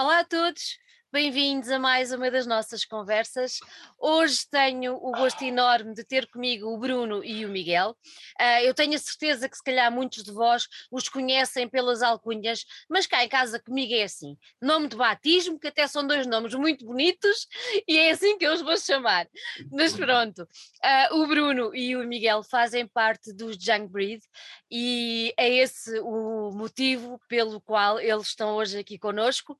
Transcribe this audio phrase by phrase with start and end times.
[0.00, 0.78] Olá a todos,
[1.12, 3.58] bem-vindos a mais uma das nossas conversas.
[3.98, 7.96] Hoje tenho o gosto enorme de ter comigo o Bruno e o Miguel.
[8.40, 12.64] Uh, eu tenho a certeza que se calhar muitos de vós os conhecem pelas alcunhas,
[12.88, 16.54] mas cá em casa comigo é assim: nome de batismo, que até são dois nomes
[16.54, 17.48] muito bonitos,
[17.88, 19.26] e é assim que eu os vou chamar.
[19.72, 24.22] Mas pronto, uh, o Bruno e o Miguel fazem parte dos Junk Breed
[24.70, 29.58] e é esse o motivo pelo qual eles estão hoje aqui conosco.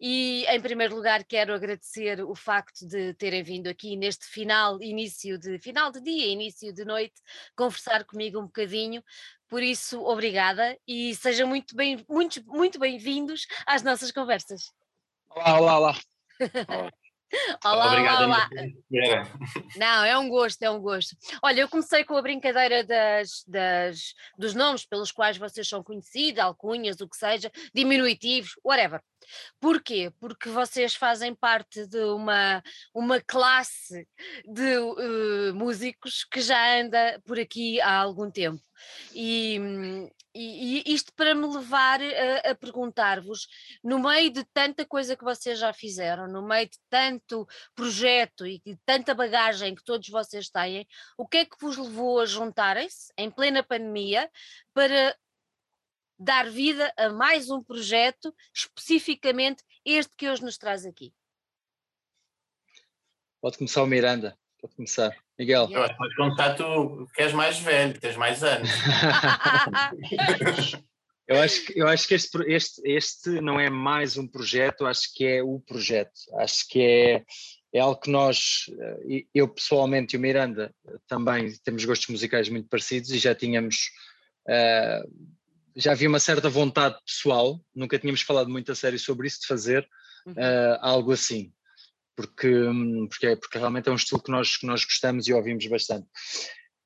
[0.00, 5.36] E em primeiro lugar quero agradecer o facto de terem vindo aqui neste final, início
[5.36, 7.20] de final de dia, início de noite,
[7.56, 9.02] conversar comigo um bocadinho.
[9.48, 14.72] Por isso, obrigada e sejam muito bem, muito, muito bem-vindos às nossas conversas.
[15.30, 15.98] Olá, olá, olá.
[17.62, 18.72] Olá, Obrigado, olá, olá.
[19.76, 21.14] Não, é um gosto, é um gosto.
[21.42, 26.42] Olha, eu comecei com a brincadeira das, das, dos nomes pelos quais vocês são conhecidos,
[26.42, 29.02] alcunhas, o que seja, diminutivos, whatever.
[29.60, 30.12] Porquê?
[30.20, 32.62] Porque vocês fazem parte de uma,
[32.94, 34.06] uma classe
[34.44, 38.62] de uh, músicos que já anda por aqui há algum tempo.
[39.12, 39.58] E,
[40.34, 43.48] e, e isto para me levar a, a perguntar-vos,
[43.82, 48.60] no meio de tanta coisa que vocês já fizeram, no meio de tanto projeto e
[48.64, 53.12] de tanta bagagem que todos vocês têm, o que é que vos levou a juntarem-se
[53.16, 54.30] em plena pandemia
[54.72, 55.16] para
[56.18, 61.12] dar vida a mais um projeto, especificamente este que hoje nos traz aqui.
[63.40, 65.16] Pode começar o Miranda, pode começar.
[65.38, 65.68] Miguel.
[65.70, 68.68] Eu acho que pode começar tu, que és mais velho, tens mais anos.
[71.28, 75.14] eu acho que, eu acho que este, este, este não é mais um projeto, acho
[75.14, 76.18] que é o projeto.
[76.38, 77.24] Acho que é,
[77.72, 78.64] é algo que nós,
[79.08, 80.74] eh, eu pessoalmente e o Miranda
[81.06, 83.92] também temos gostos musicais muito parecidos e já tínhamos
[84.48, 85.37] uh,
[85.78, 89.46] já havia uma certa vontade pessoal, nunca tínhamos falado muito a sério sobre isso, de
[89.46, 89.88] fazer
[90.26, 90.32] uhum.
[90.32, 91.52] uh, algo assim,
[92.16, 92.50] porque,
[93.08, 96.08] porque, é, porque realmente é um estilo que nós, que nós gostamos e ouvimos bastante.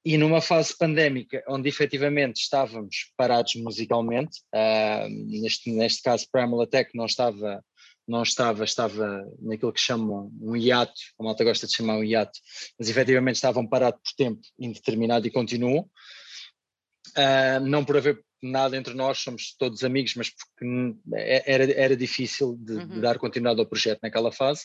[0.05, 6.91] E numa fase pandémica, onde efetivamente estávamos parados musicalmente, uh, neste, neste caso Primal Attack
[6.95, 7.65] não estava,
[8.07, 12.39] não estava, estava naquilo que chamam um hiato, a malta gosta de chamar um hiato,
[12.79, 15.89] mas efetivamente estavam parados por tempo indeterminado e continuam.
[17.17, 21.97] Uh, não por haver nada entre nós, somos todos amigos, mas porque é, era, era
[21.97, 22.89] difícil de, uhum.
[22.89, 24.65] de dar continuidade ao projeto naquela fase.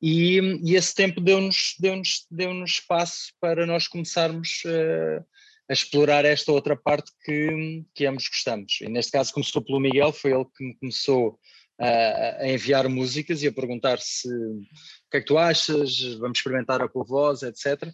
[0.00, 5.24] E, e esse tempo deu-nos deu -nos, deu -nos espaço para nós começarmos uh,
[5.68, 8.78] a explorar esta outra parte que, que ambos gostamos.
[8.80, 11.38] E neste caso começou pelo Miguel, foi ele que me começou
[11.78, 16.38] a, a enviar músicas e a perguntar se o que é que tu achas, vamos
[16.38, 17.90] experimentar a tua voz, etc.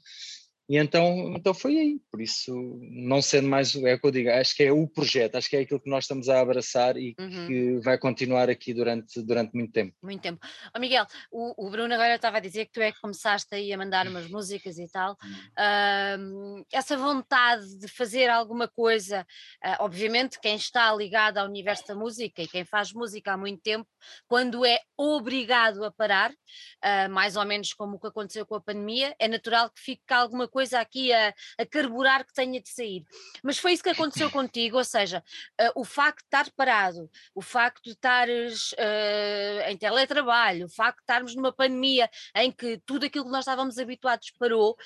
[0.72, 2.50] E então, então foi aí, por isso,
[2.80, 5.56] não sendo mais, é o que eu digo, acho que é o projeto, acho que
[5.58, 7.46] é aquilo que nós estamos a abraçar e uhum.
[7.46, 9.94] que vai continuar aqui durante, durante muito tempo.
[10.02, 10.40] Muito tempo.
[10.74, 13.70] Oh, Miguel, o, o Bruno agora estava a dizer que tu é que começaste aí
[13.70, 15.12] a mandar umas músicas e tal.
[15.12, 19.26] Uh, essa vontade de fazer alguma coisa,
[19.62, 23.60] uh, obviamente quem está ligado ao universo da música e quem faz música há muito
[23.60, 23.86] tempo,
[24.26, 28.60] quando é obrigado a parar, uh, mais ou menos como o que aconteceu com a
[28.62, 33.04] pandemia, é natural que fique alguma coisa aqui a, a carburar que tenha de sair.
[33.42, 35.24] Mas foi isso que aconteceu contigo, ou seja,
[35.60, 40.98] uh, o facto de estar parado, o facto de estares uh, em teletrabalho, o facto
[40.98, 44.76] de estarmos numa pandemia em que tudo aquilo que nós estávamos habituados parou,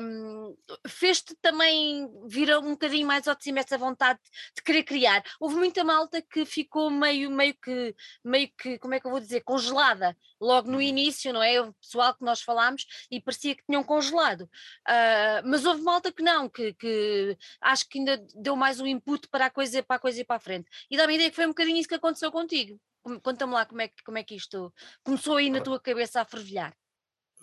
[0.00, 0.56] um,
[0.86, 4.20] fez-te também vir um bocadinho mais ao de cima essa vontade
[4.54, 5.22] de querer criar.
[5.40, 9.20] Houve muita malta que ficou meio, meio que, meio que, como é que eu vou
[9.20, 10.82] dizer, congelada logo no uhum.
[10.82, 11.60] início, não é?
[11.60, 14.48] O pessoal que nós falámos e parecia que tinham congelado.
[14.92, 19.26] Uh, mas houve malta que não, que, que, acho que ainda deu mais um input
[19.28, 20.68] para a coisa, para a coisa ir para a frente.
[20.90, 22.78] E dá-me a ideia que foi um bocadinho isso que aconteceu contigo.
[23.22, 24.72] Conta-me lá como é, que, como é que isto
[25.02, 26.76] começou aí na tua cabeça a fervilhar.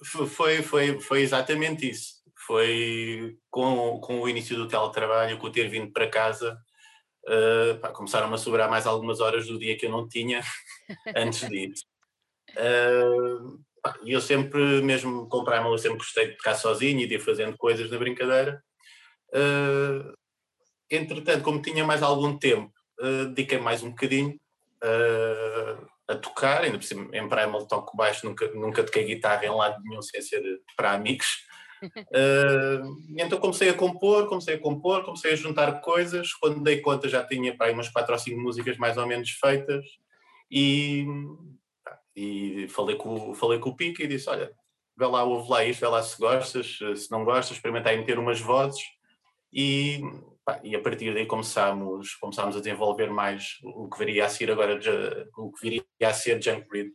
[0.04, 2.22] Foi, foi, foi exatamente isso.
[2.46, 6.58] Foi com, com o início do teletrabalho, com o ter vindo para casa,
[7.26, 10.42] uh, pá, começaram a sobrar mais algumas horas do dia que eu não tinha
[11.16, 11.84] antes disso.
[12.52, 13.60] Uh,
[14.04, 17.20] e eu sempre, mesmo com Primal, eu sempre gostei de tocar sozinho e de ir
[17.20, 18.62] fazendo coisas na brincadeira.
[19.30, 20.14] Uh,
[20.90, 22.72] entretanto, como tinha mais algum tempo,
[23.02, 24.40] uh, dediquei mais um bocadinho
[24.84, 29.50] uh, a tocar, ainda por cima, em Primal toco baixo, nunca, nunca toquei guitarra em
[29.50, 30.42] lado nenhum sem ser
[30.76, 31.48] para amigos.
[33.18, 36.34] Então comecei a compor, comecei a compor, comecei a juntar coisas.
[36.34, 39.30] Quando dei conta já tinha para aí umas quatro ou cinco músicas mais ou menos
[39.30, 39.86] feitas
[40.52, 41.06] e
[42.20, 44.52] e falei com, falei com o Pica e disse: Olha,
[44.98, 48.20] vê lá, ouve lá isto, vê lá se gostas, se não gostas, experimenta aí meter
[48.20, 48.82] umas vozes.
[49.52, 50.02] E
[50.64, 54.80] e a partir daí começámos, começámos a desenvolver mais o que viria a ser agora,
[55.38, 56.92] o que viria a ser Junk Breed.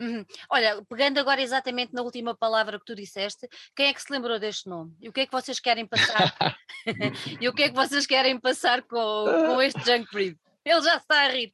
[0.00, 0.24] Uhum.
[0.48, 3.46] Olha, pegando agora exatamente na última palavra que tu disseste,
[3.76, 4.94] quem é que se lembrou deste nome?
[4.98, 6.34] E o que é que vocês querem passar?
[7.40, 10.36] e o que é que vocês querem passar com, com este Junk Breed?
[10.64, 11.52] Ele já está a rir.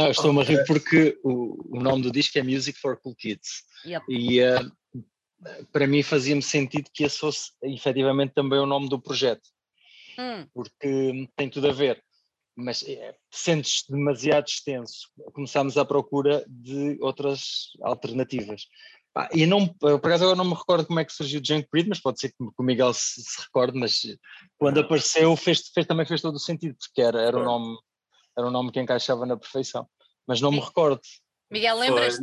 [0.00, 3.62] Não, estou-me a rir porque o, o nome do disco é Music for Cool Kids.
[3.84, 4.04] Yep.
[4.08, 9.48] E uh, para mim fazia-me sentido que esse fosse efetivamente também o nome do projeto.
[10.18, 10.46] Hum.
[10.54, 12.02] Porque tem tudo a ver
[12.60, 15.08] mas é, sentes demasiado extenso.
[15.32, 18.66] Começámos à procura de outras alternativas.
[19.16, 21.66] Ah, e não, por acaso agora não me recordo como é que surgiu o Junk
[21.72, 24.02] Breed, mas pode ser que o Miguel se, se recorde, mas
[24.56, 27.76] quando apareceu fez, fez, também fez todo o sentido, porque era, era, um nome,
[28.36, 29.88] era um nome que encaixava na perfeição.
[30.26, 31.00] Mas não me recordo.
[31.50, 32.18] Miguel, lembras?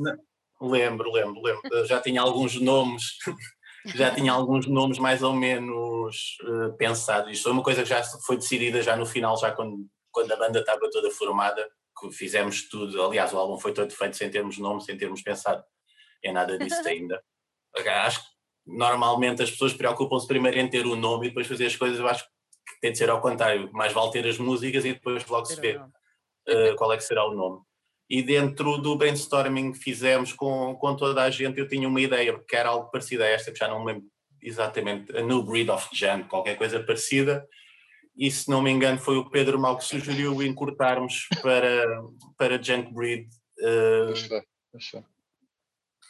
[0.60, 1.86] Lembro, lembro, lembro.
[1.86, 3.04] já tinha alguns nomes,
[3.96, 7.32] já tinha alguns nomes mais ou menos uh, pensados.
[7.32, 9.88] Isto foi uma coisa que já foi decidida já no final, já quando
[10.18, 11.70] quando a banda estava toda formada,
[12.00, 15.64] que fizemos tudo, aliás, o álbum foi todo feito sem termos nome, sem termos pensado
[16.24, 17.24] em nada disso ainda.
[18.04, 18.28] Acho que
[18.66, 22.08] normalmente as pessoas preocupam-se primeiro em ter o nome e depois fazer as coisas, eu
[22.08, 25.46] acho que tem de ser ao contrário, mais vale ter as músicas e depois logo
[25.46, 25.80] se vê
[26.48, 27.62] uh, qual é que será o nome.
[28.10, 32.34] E dentro do brainstorming que fizemos com, com toda a gente, eu tinha uma ideia,
[32.34, 34.08] porque era algo parecido a esta, que já não me lembro
[34.42, 37.46] exatamente, a New Breed of Jam, qualquer coisa parecida,
[38.16, 41.86] e se não me engano foi o Pedro Mal que sugeriu encurtarmos para,
[42.38, 43.28] para Junk Breed.
[43.60, 44.14] Uh,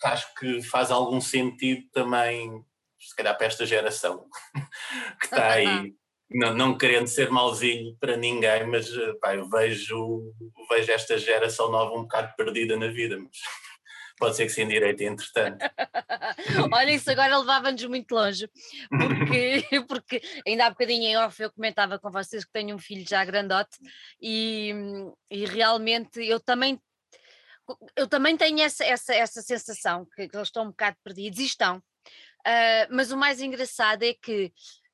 [0.03, 2.63] acho que faz algum sentido também,
[2.99, 4.25] se calhar para esta geração
[5.19, 5.95] que está aí,
[6.29, 8.89] não, não querendo ser mauzinho para ninguém, mas
[9.21, 10.33] pá, eu vejo,
[10.69, 13.17] vejo esta geração nova um bocado perdida na vida.
[13.17, 13.31] Mas
[14.19, 15.59] pode ser que se endireite entretanto.
[16.73, 18.49] Olha, isso agora levava-nos muito longe,
[18.89, 23.05] porque, porque ainda há bocadinho em off eu comentava com vocês que tenho um filho
[23.07, 23.77] já grandote
[24.21, 24.73] e,
[25.31, 26.79] e realmente eu também
[27.97, 31.45] eu também tenho essa, essa, essa sensação que, que eles estão um bocado perdidos e
[31.45, 31.77] estão.
[31.77, 34.53] Uh, mas o mais engraçado é que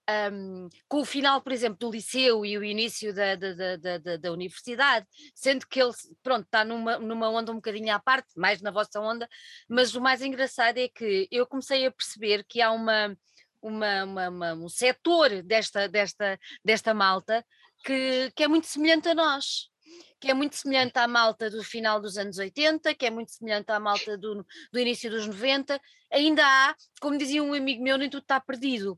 [0.10, 4.18] um, com o final, por exemplo, do liceu e o início da, da, da, da,
[4.18, 8.62] da universidade, sendo que ele, pronto, está numa, numa onda um bocadinho à parte, mais
[8.62, 9.28] na vossa onda,
[9.68, 13.16] mas o mais engraçado é que eu comecei a perceber que há uma,
[13.62, 17.46] uma, uma, uma um setor desta, desta, desta malta
[17.86, 19.72] que, que é muito semelhante a nós
[20.20, 23.70] que é muito semelhante à malta do final dos anos 80, que é muito semelhante
[23.74, 25.78] à malta do, do início dos 90,
[26.10, 28.98] ainda há, como dizia um amigo meu, nem tudo está perdido.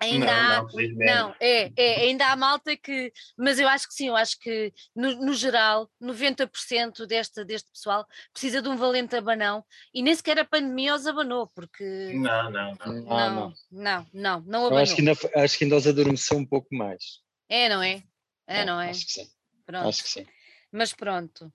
[0.00, 3.94] Ainda não, há, não, não, é, é, ainda há malta que, mas eu acho que
[3.94, 9.14] sim, eu acho que no, no geral 90% deste, deste pessoal precisa de um valente
[9.14, 9.64] abanão
[9.94, 14.06] e nem sequer a pandemia os abanou, porque não, não, não, não, ah, não, não,
[14.12, 14.82] não, não abanou.
[14.82, 17.20] acho que, ainda, acho que ainda os adormeceu um pouco mais.
[17.48, 18.02] É, não é?
[18.46, 18.90] É, é não é?
[18.90, 19.28] Acho que sim.
[19.64, 19.88] Pronto.
[19.88, 20.26] Acho que sim.
[20.72, 21.52] Mas pronto.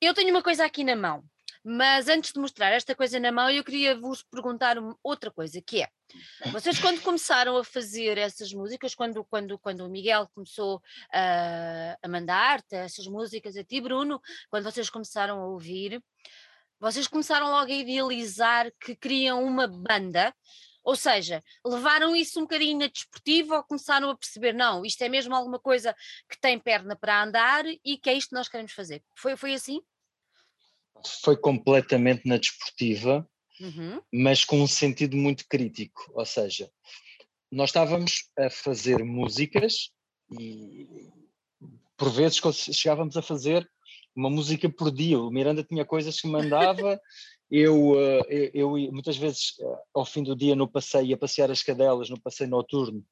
[0.00, 1.24] Eu tenho uma coisa aqui na mão.
[1.64, 5.82] Mas antes de mostrar esta coisa na mão, eu queria vos perguntar outra coisa, que
[5.82, 5.88] é,
[6.50, 12.08] vocês quando começaram a fazer essas músicas, quando, quando, quando o Miguel começou uh, a
[12.08, 14.20] mandar-te essas músicas a ti, Bruno,
[14.50, 16.02] quando vocês começaram a ouvir,
[16.80, 20.34] vocês começaram logo a idealizar que queriam uma banda,
[20.82, 25.08] ou seja, levaram isso um bocadinho na desportiva ou começaram a perceber, não, isto é
[25.08, 25.94] mesmo alguma coisa
[26.28, 29.00] que tem perna para andar e que é isto que nós queremos fazer.
[29.16, 29.80] Foi, foi assim?
[31.22, 33.28] Foi completamente na desportiva,
[33.60, 34.00] uhum.
[34.12, 36.10] mas com um sentido muito crítico.
[36.14, 36.70] Ou seja,
[37.50, 39.90] nós estávamos a fazer músicas
[40.38, 40.88] e
[41.96, 42.40] por vezes
[42.72, 43.68] chegávamos a fazer
[44.14, 45.18] uma música por dia.
[45.18, 47.00] O Miranda tinha coisas que mandava,
[47.50, 51.50] eu, eh, eu, eu, muitas vezes eh, ao fim do dia no passeio, ia passear
[51.50, 53.04] as cadelas, no passeio noturno,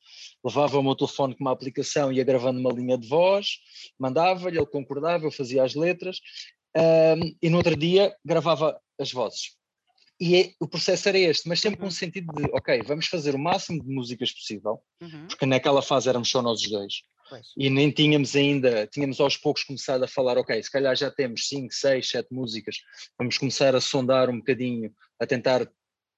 [0.44, 3.58] levava o meu telefone com uma aplicação, ia gravando uma linha de voz,
[3.98, 6.20] mandava-lhe, ele concordava, eu fazia as letras,
[6.76, 9.56] um, e no outro dia gravava as vozes.
[10.20, 11.86] E é, o processo era este, mas sempre uhum.
[11.86, 15.26] com o sentido de, ok, vamos fazer o máximo de músicas possível, uhum.
[15.28, 16.94] porque naquela fase éramos só nós os dois.
[17.30, 17.46] Pois.
[17.56, 21.48] E nem tínhamos ainda, tínhamos aos poucos começado a falar, ok, se calhar já temos
[21.48, 22.76] 5, 6, 7 músicas,
[23.16, 25.66] vamos começar a sondar um bocadinho, a tentar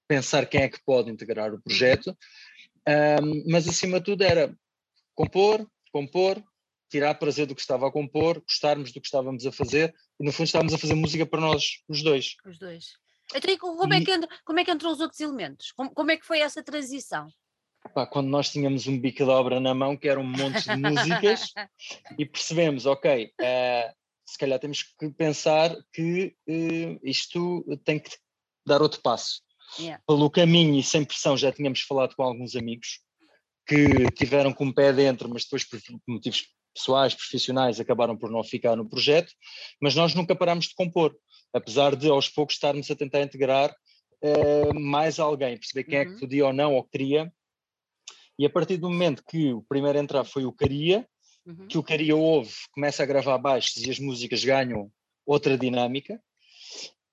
[0.09, 1.61] pensar quem é que pode integrar o uhum.
[1.61, 2.17] projeto.
[2.89, 4.53] Um, mas acima de tudo era
[5.15, 6.43] compor, compor,
[6.93, 10.31] tirar prazer do que estava a compor, gostarmos do que estávamos a fazer e no
[10.31, 12.37] fundo estávamos a fazer música para nós, os dois.
[12.45, 12.85] Os dois.
[13.35, 15.73] Então, como, é que entra, como é que entram os outros elementos?
[15.73, 17.29] Como, como é que foi essa transição?
[17.95, 20.77] Pá, quando nós tínhamos um bico de obra na mão, que era um monte de
[20.77, 21.53] músicas,
[22.19, 23.95] e percebemos, ok, uh,
[24.27, 28.11] se calhar temos que pensar que uh, isto tem que
[28.67, 29.41] dar outro passo.
[29.79, 30.03] Yeah.
[30.07, 33.01] Pelo caminho e sem pressão já tínhamos falado com alguns amigos
[33.67, 36.45] que tiveram com o pé dentro, mas depois por motivos
[36.75, 39.33] pessoais, profissionais, acabaram por não ficar no projeto,
[39.81, 41.17] mas nós nunca parámos de compor,
[41.53, 43.75] apesar de aos poucos estarmos a tentar integrar
[44.23, 46.03] uh, mais alguém, perceber quem uhum.
[46.03, 46.21] é que uhum.
[46.21, 47.33] podia ou não, ou queria.
[48.39, 51.07] E a partir do momento que o primeiro a entrar foi o Caria,
[51.47, 51.67] uhum.
[51.69, 54.91] que o Caria ouve, começa a gravar baixos e as músicas ganham
[55.27, 56.21] outra dinâmica,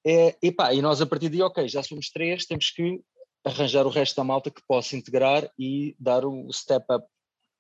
[0.06, 3.01] é, e, pá, e nós a partir de, ok, já somos três, temos que
[3.44, 7.06] arranjar o resto da malta que possa integrar e dar o step up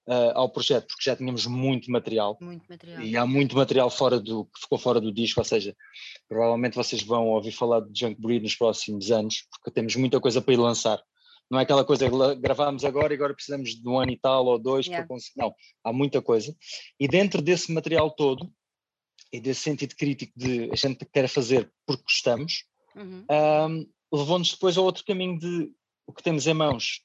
[0.09, 2.37] uh, ao projeto, porque já tínhamos muito material.
[2.41, 3.01] Muito material.
[3.01, 5.75] E há muito material fora do, que ficou fora do disco, ou seja,
[6.27, 10.41] provavelmente vocês vão ouvir falar de Junk Breed nos próximos anos, porque temos muita coisa
[10.41, 11.01] para ir lançar.
[11.49, 14.45] Não é aquela coisa que gravámos agora e agora precisamos de um ano e tal
[14.45, 15.03] ou dois yeah.
[15.03, 15.39] para conseguir.
[15.39, 16.55] Não, há muita coisa.
[16.99, 18.51] E dentro desse material todo,
[19.31, 23.25] e desse sentido crítico de a gente quer fazer porque gostamos, uhum.
[23.31, 25.71] um, levou-nos depois ao outro caminho de
[26.05, 27.03] o que temos em mãos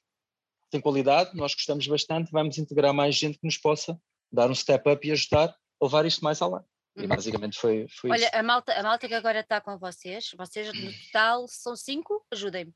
[0.69, 3.99] tem qualidade, nós gostamos bastante, vamos integrar mais gente que nos possa
[4.31, 6.61] dar um step up e ajudar a levar isto mais além.
[6.95, 7.03] Uhum.
[7.03, 8.35] E basicamente foi, foi Olha, isso.
[8.35, 12.73] a malta, a malta que agora está com vocês, vocês no total são cinco, ajudem-me.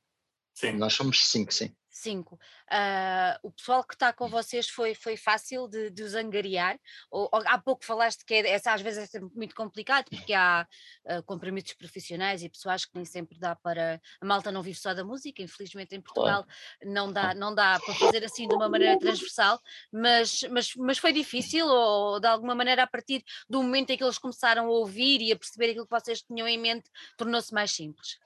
[0.54, 0.74] Sim.
[0.74, 1.74] Nós somos cinco, sim.
[2.00, 2.36] Cinco.
[2.72, 6.80] Uh, o pessoal que está com vocês foi, foi fácil de, de os angariar?
[7.12, 10.66] Ou, ou, há pouco falaste que é, essa às vezes é muito complicado, porque há
[11.06, 14.02] uh, compromissos profissionais e pessoais que nem sempre dá para.
[14.22, 16.94] A malta não vive só da música, infelizmente em Portugal claro.
[16.94, 19.60] não, dá, não dá para fazer assim de uma maneira transversal,
[19.92, 24.04] mas, mas, mas foi difícil, ou de alguma maneira, a partir do momento em que
[24.04, 27.72] eles começaram a ouvir e a perceber aquilo que vocês tinham em mente, tornou-se mais
[27.72, 28.18] simples?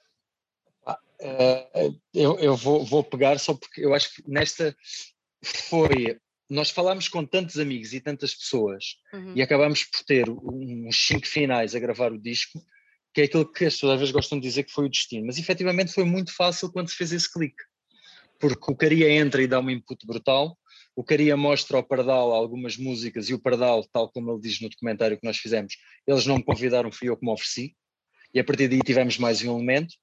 [0.88, 4.76] Uh, eu, eu vou, vou, pegar só porque eu acho que nesta
[5.44, 6.18] foi.
[6.50, 9.34] Nós falámos com tantos amigos e tantas pessoas uhum.
[9.36, 12.62] e acabámos por ter uns cinco finais a gravar o disco,
[13.14, 15.26] que é aquilo que as pessoas às vezes gostam de dizer que foi o destino.
[15.26, 17.64] Mas efetivamente foi muito fácil quando se fez esse clique,
[18.40, 20.58] porque o Caria entra e dá um input brutal,
[20.96, 24.70] o Caria mostra ao Pardal algumas músicas e o Pardal, tal como ele diz no
[24.70, 25.76] documentário que nós fizemos,
[26.06, 27.76] eles não me convidaram, fui eu que me ofereci
[28.34, 29.94] e a partir daí tivemos mais um elemento.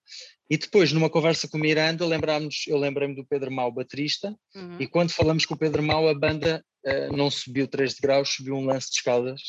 [0.49, 4.77] E depois, numa conversa com o Miranda, lembrámos, eu lembrei-me do Pedro Mau, baterista, uhum.
[4.81, 8.31] e quando falamos com o Pedro Mau, a banda uh, não subiu 3 de graus,
[8.31, 9.41] subiu um lance de escadas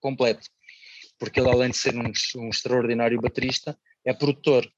[0.00, 0.48] completo.
[1.18, 4.68] Porque ele, além de ser um, um extraordinário baterista, é produtor.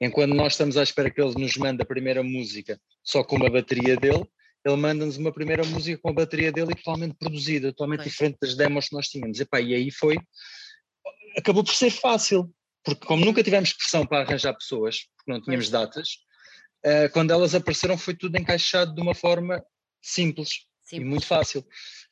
[0.00, 3.48] Enquanto nós estamos à espera que ele nos mande a primeira música só com uma
[3.48, 4.24] bateria dele,
[4.64, 8.54] ele manda-nos uma primeira música com a bateria dele e totalmente produzida, totalmente diferente das
[8.54, 9.40] demos que nós tínhamos.
[9.40, 10.16] Epá, e aí foi
[11.36, 12.52] acabou por ser fácil,
[12.84, 16.08] porque como nunca tivemos pressão para arranjar pessoas, porque não tínhamos datas,
[16.84, 19.62] uh, quando elas apareceram foi tudo encaixado de uma forma
[20.02, 20.92] simples, simples.
[20.92, 21.64] e muito fácil.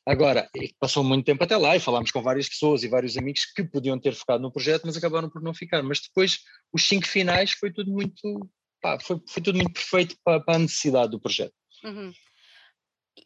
[0.05, 0.47] Agora,
[0.79, 3.99] passou muito tempo até lá e falámos com várias pessoas e vários amigos que podiam
[3.99, 5.81] ter focado no projeto, mas acabaram por não ficar.
[5.81, 6.41] Mas depois,
[6.71, 10.59] os cinco finais, foi tudo muito, pá, foi, foi tudo muito perfeito para, para a
[10.59, 11.53] necessidade do projeto.
[11.83, 12.13] Uhum.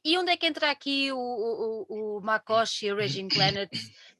[0.03, 3.69] E onde é que entra aqui o, o, o Makoshi e o Raging Planet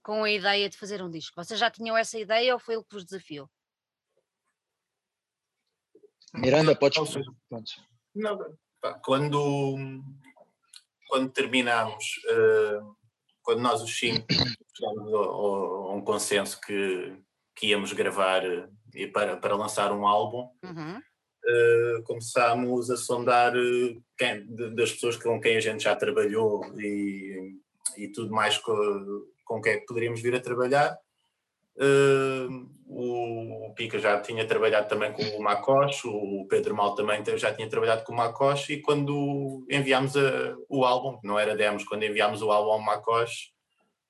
[0.03, 1.41] com a ideia de fazer um disco?
[1.41, 3.49] Vocês já tinham essa ideia ou foi ele que vos desafiou?
[6.33, 6.99] Miranda, podes.
[8.13, 8.37] Não,
[9.03, 10.03] quando,
[11.07, 12.95] quando terminámos, uh,
[13.41, 14.27] quando nós os cinco
[14.75, 17.17] chegámos a, um consenso que,
[17.55, 21.01] que íamos gravar uh, para, para lançar um álbum, uhum
[21.49, 27.55] uh, começámos a sondar uh, quem, das pessoas com quem a gente já trabalhou e,
[27.97, 30.97] e tudo mais com, com quem é que poderíamos vir a trabalhar.
[31.77, 37.53] Uh, o Pica já tinha trabalhado também com o Macoche, o Pedro Mal também já
[37.53, 42.03] tinha trabalhado com o Macoche e quando enviámos a, o álbum, não era demos, quando
[42.03, 43.51] enviámos o álbum ao Macoche,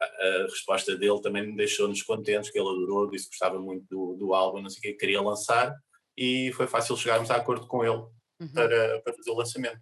[0.02, 4.16] a, a resposta dele também deixou-nos contentes, que ele adorou, disse que gostava muito do,
[4.16, 5.76] do álbum, não sei o que, queria lançar
[6.18, 8.04] e foi fácil chegarmos a acordo com ele
[8.40, 8.54] uhum.
[8.54, 9.82] para, para fazer o lançamento.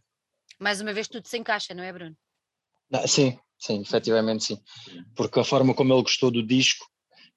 [0.60, 2.16] Mais uma vez tudo se encaixa, não é Bruno?
[2.92, 4.62] Ah, sim, sim, efetivamente sim.
[5.16, 6.86] Porque a forma como ele gostou do disco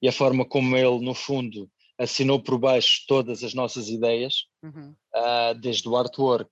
[0.01, 4.95] e a forma como ele, no fundo, assinou por baixo todas as nossas ideias, uhum.
[5.15, 6.49] uh, desde o artwork,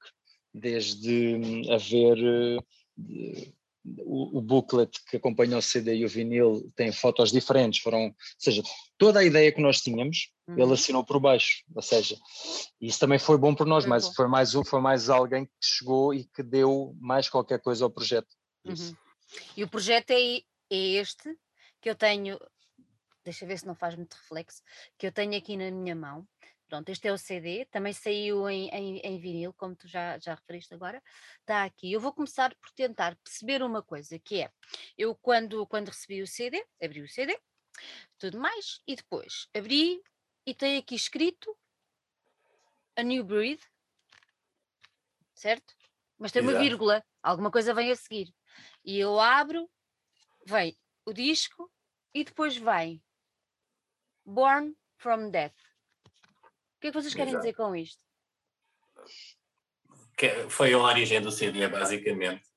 [0.53, 2.63] desde hum, haver uh,
[4.05, 8.15] o, o, booklet que acompanha o CD e o vinil tem fotos diferentes, foram, ou
[8.37, 8.61] seja,
[8.97, 10.63] toda a ideia que nós tínhamos, uhum.
[10.63, 12.17] ele assinou por baixo, ou seja,
[12.79, 14.13] isso também foi bom para nós, foi mas bom.
[14.13, 17.91] foi mais um, foi mais alguém que chegou e que deu mais qualquer coisa ao
[17.91, 18.27] projeto.
[18.65, 18.95] Uhum.
[19.55, 21.37] E o projeto é, é este
[21.81, 22.39] que eu tenho,
[23.23, 24.61] deixa ver se não faz muito reflexo,
[24.97, 26.27] que eu tenho aqui na minha mão,
[26.69, 30.35] Pronto, este é o CD, também saiu em, em, em vinil, como tu já, já
[30.35, 31.01] referiste agora,
[31.39, 31.91] está aqui.
[31.91, 34.51] Eu vou começar por tentar perceber uma coisa, que é,
[34.95, 37.35] eu quando, quando recebi o CD, abri o CD,
[38.19, 39.99] tudo mais, e depois abri
[40.49, 41.55] e tem aqui escrito
[42.95, 43.61] A New Breed,
[45.33, 45.75] certo?
[46.17, 46.57] mas tem Exato.
[46.57, 48.33] uma vírgula, alguma coisa vem a seguir.
[48.83, 49.69] E eu abro,
[50.45, 51.71] vem o disco
[52.13, 53.01] e depois vem
[54.25, 55.55] Born from Death.
[55.55, 57.45] O que é que vocês querem Exato.
[57.45, 58.01] dizer com isto?
[60.17, 62.48] Que foi a origem do CD, basicamente.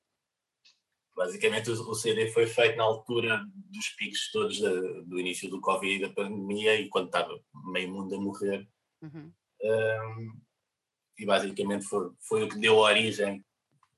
[1.15, 6.07] Basicamente, o CD foi feito na altura dos picos todos do início do Covid e
[6.07, 7.39] da pandemia, e quando estava
[7.71, 8.67] meio mundo a morrer.
[9.01, 9.31] Uhum.
[9.61, 10.41] Um,
[11.17, 13.45] e basicamente foi, foi o que deu origem,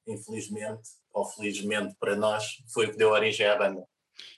[0.06, 3.88] infelizmente, ou felizmente para nós, foi o que deu origem à banda.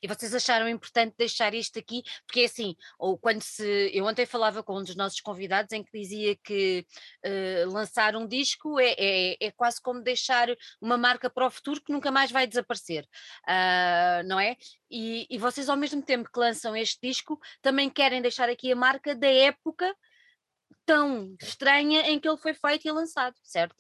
[0.01, 3.91] E vocês acharam importante deixar isto aqui, porque é assim, ou quando se.
[3.93, 6.85] Eu ontem falava com um dos nossos convidados em que dizia que
[7.25, 10.47] uh, lançar um disco é, é, é, quase como deixar
[10.81, 13.07] uma marca para o futuro que nunca mais vai desaparecer,
[13.47, 14.55] uh, não é?
[14.89, 18.75] E, e vocês, ao mesmo tempo que lançam este disco, também querem deixar aqui a
[18.75, 19.95] marca da época
[20.85, 23.75] tão estranha em que ele foi feito e lançado, certo?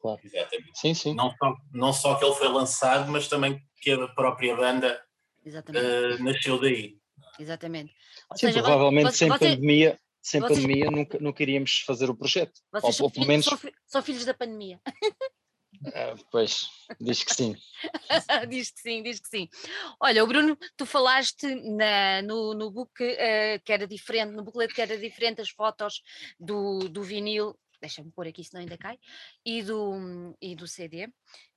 [0.00, 0.20] Claro.
[0.24, 0.70] Exatamente.
[0.74, 1.14] Sim, sim.
[1.14, 5.00] Não só, não só que ele foi lançado, mas também que a própria banda
[5.46, 6.96] uh, nasceu daí.
[7.38, 7.94] Exatamente.
[8.30, 12.10] Ou Sim, seja, provavelmente você, sem você, pandemia, sem você, pandemia nunca, nunca iríamos fazer
[12.10, 12.60] o projeto.
[12.72, 13.46] Vocês ou, ou pelo menos...
[13.46, 14.80] são, são filhos da pandemia.
[15.94, 16.66] Ah, pois,
[17.00, 17.56] diz que sim.
[18.48, 19.48] diz que sim, diz que sim.
[20.00, 24.72] Olha, o Bruno, tu falaste na, no, no book uh, que era diferente, no booklet
[24.72, 26.02] que era diferente as fotos
[26.38, 28.98] do, do vinil deixa-me pôr aqui, senão ainda cai,
[29.44, 31.06] e do, e do CD.
[31.06, 31.10] Uh,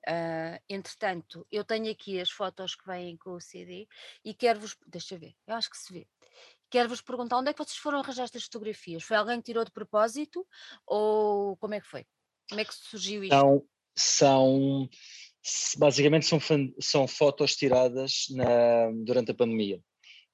[0.07, 3.87] ah, entretanto, eu tenho aqui as fotos que vêm com o CD
[4.23, 6.07] e quero-vos, deixa ver, eu acho que se vê.
[6.69, 9.03] Quero-vos perguntar onde é que vocês foram arranjar estas fotografias?
[9.03, 10.45] Foi alguém que tirou de propósito
[10.85, 12.05] ou como é que foi?
[12.49, 13.35] Como é que surgiu isto?
[13.35, 13.63] São,
[13.95, 14.89] são
[15.77, 16.39] basicamente são,
[16.79, 19.79] são fotos tiradas na, durante a pandemia.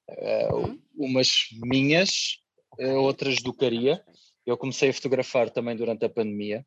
[0.10, 0.82] Uh, hum?
[0.96, 2.38] Umas minhas,
[2.80, 4.04] outras do Caria,
[4.52, 6.66] eu comecei a fotografar também durante a pandemia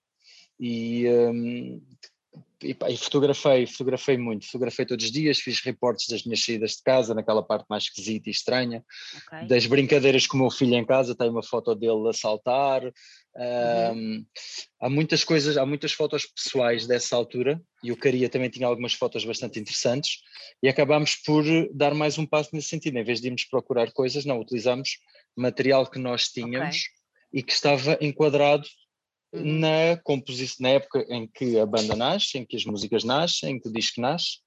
[0.58, 1.80] e, um,
[2.62, 6.82] e, e, fotografei, fotografei muito, fotografei todos os dias, fiz reportes das minhas saídas de
[6.82, 8.84] casa, naquela parte mais esquisita e estranha,
[9.26, 9.46] okay.
[9.46, 13.92] das brincadeiras com o meu filho em casa, tem uma foto dele a saltar, uhum.
[13.94, 14.26] um,
[14.80, 18.94] há muitas coisas, há muitas fotos pessoais dessa altura, e o Caria também tinha algumas
[18.94, 20.20] fotos bastante interessantes,
[20.62, 24.25] e acabámos por dar mais um passo nesse sentido, em vez de irmos procurar coisas,
[24.25, 24.99] não, utilizamos
[25.36, 27.03] material que nós tínhamos, okay
[27.34, 28.66] e que estava enquadrado
[29.32, 29.58] uhum.
[29.58, 33.60] na composição, na época em que a banda nasce, em que as músicas nascem, em
[33.60, 34.38] que o disco nasce,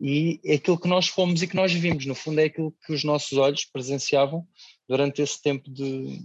[0.00, 2.92] e é aquilo que nós fomos e que nós vimos, no fundo é aquilo que
[2.92, 4.44] os nossos olhos presenciavam
[4.88, 6.20] durante esse tempo de,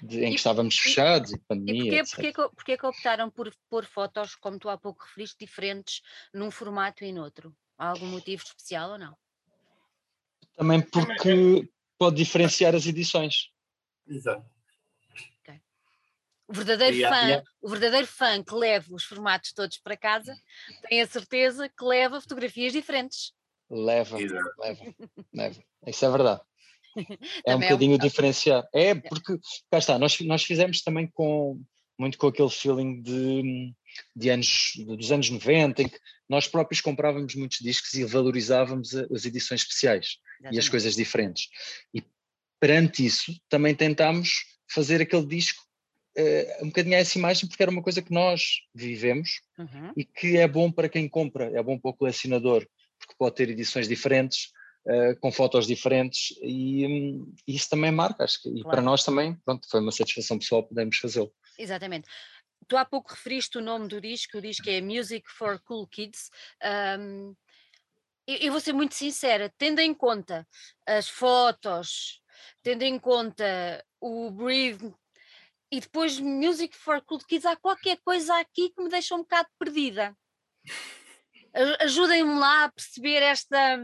[0.00, 1.92] de, em que estávamos fechados e, pandemia.
[1.92, 6.02] E porquê, porquê, porquê que optaram por pôr fotos, como tu há pouco referiste, diferentes
[6.32, 7.52] num formato e noutro?
[7.76, 9.16] Há algum motivo especial ou não?
[10.54, 11.68] Também porque
[11.98, 13.48] pode diferenciar as edições.
[14.06, 14.59] Exato.
[16.50, 17.44] O verdadeiro, yeah, fã, yeah.
[17.62, 20.34] o verdadeiro fã que leva os formatos todos para casa
[20.88, 23.32] tem a certeza que leva fotografias diferentes.
[23.70, 24.94] Leva, leva,
[25.32, 25.62] leva.
[25.86, 26.40] Isso é verdade.
[27.46, 27.98] É um bocadinho é um...
[27.98, 28.68] diferenciar.
[28.74, 29.38] É, porque,
[29.70, 31.62] cá está, nós, nós fizemos também com
[31.96, 33.72] muito com aquele feeling de,
[34.16, 39.24] de anos, dos anos 90, em que nós próprios comprávamos muitos discos e valorizávamos as
[39.24, 40.56] edições especiais Exatamente.
[40.56, 41.48] e as coisas diferentes.
[41.94, 42.02] E
[42.58, 45.62] perante isso, também tentámos fazer aquele disco
[46.18, 49.92] uh, um bocadinho a essa imagem porque era uma coisa que nós vivemos uhum.
[49.96, 52.66] e que é bom para quem compra, é bom para o colecionador,
[52.98, 54.50] porque pode ter edições diferentes,
[54.86, 58.68] uh, com fotos diferentes e um, isso também marca, acho que, e claro.
[58.70, 61.32] para nós também, pronto, foi uma satisfação pessoal podermos fazê-lo.
[61.58, 62.08] Exatamente.
[62.68, 66.30] Tu há pouco referiste o nome do disco, o disco é Music for Cool Kids.
[66.98, 67.34] Um,
[68.26, 70.46] eu vou ser muito sincera, tendo em conta
[70.86, 72.20] as fotos,
[72.62, 74.94] tendo em conta o Breathe
[75.70, 79.48] e depois Music for Cool Kids, há qualquer coisa aqui que me deixa um bocado
[79.58, 80.16] perdida.
[81.80, 83.76] Ajudem-me lá a perceber esta,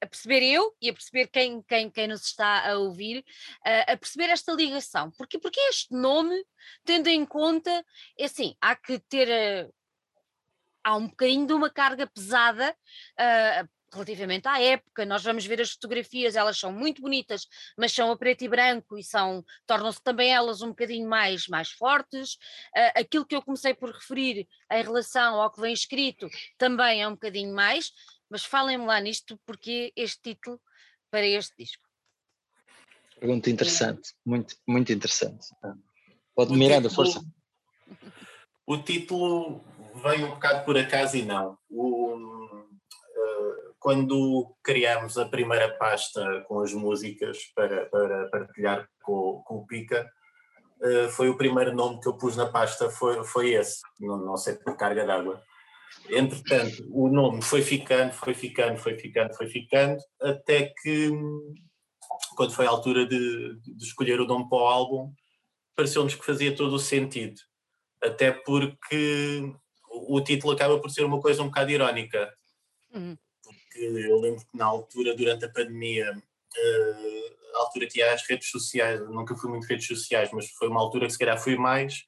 [0.00, 3.24] a perceber eu e a perceber quem, quem, quem nos está a ouvir,
[3.64, 5.10] a, perceber esta ligação.
[5.12, 6.44] Porque, porque este nome,
[6.84, 7.84] tendo em conta,
[8.18, 9.68] é assim, há que ter eh,
[10.84, 12.76] há um bocadinho de uma carga pesada
[13.18, 17.46] uh, relativamente à época, nós vamos ver as fotografias, elas são muito bonitas,
[17.78, 21.70] mas são a preto e branco e são, tornam-se também elas um bocadinho mais, mais
[21.70, 22.34] fortes.
[22.76, 26.28] Uh, aquilo que eu comecei por referir em relação ao que vem escrito
[26.58, 27.92] também é um bocadinho mais,
[28.28, 30.60] mas falem-me lá nisto, porque este título
[31.10, 31.82] para este disco.
[33.18, 35.46] Pergunta interessante, muito, muito interessante.
[36.34, 37.24] Pode, o Miranda, título, força.
[38.66, 39.62] O título
[40.02, 41.58] veio um bocado por acaso e não.
[41.68, 42.63] O,
[43.84, 50.10] quando criámos a primeira pasta com as músicas para, para partilhar com, com o Pica,
[50.80, 54.38] uh, foi o primeiro nome que eu pus na pasta, foi, foi esse, não, não
[54.38, 55.38] sei por carga d'água.
[56.08, 61.10] Entretanto, o nome foi ficando, foi ficando, foi ficando, foi ficando, até que,
[62.36, 65.12] quando foi a altura de, de escolher o nome para o álbum,
[65.76, 67.38] pareceu-nos que fazia todo o sentido.
[68.02, 69.52] Até porque
[69.90, 72.32] o título acaba por ser uma coisa um bocado irónica.
[72.94, 73.14] Uhum.
[73.74, 78.48] Porque eu lembro que na altura, durante a pandemia, uh, a altura tinha as redes
[78.48, 82.04] sociais, nunca fui muito redes sociais, mas foi uma altura que se calhar fui mais,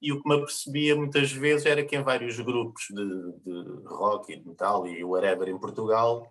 [0.00, 4.32] e o que me apercebia muitas vezes era que em vários grupos de, de rock
[4.32, 6.28] e de metal e whatever em Portugal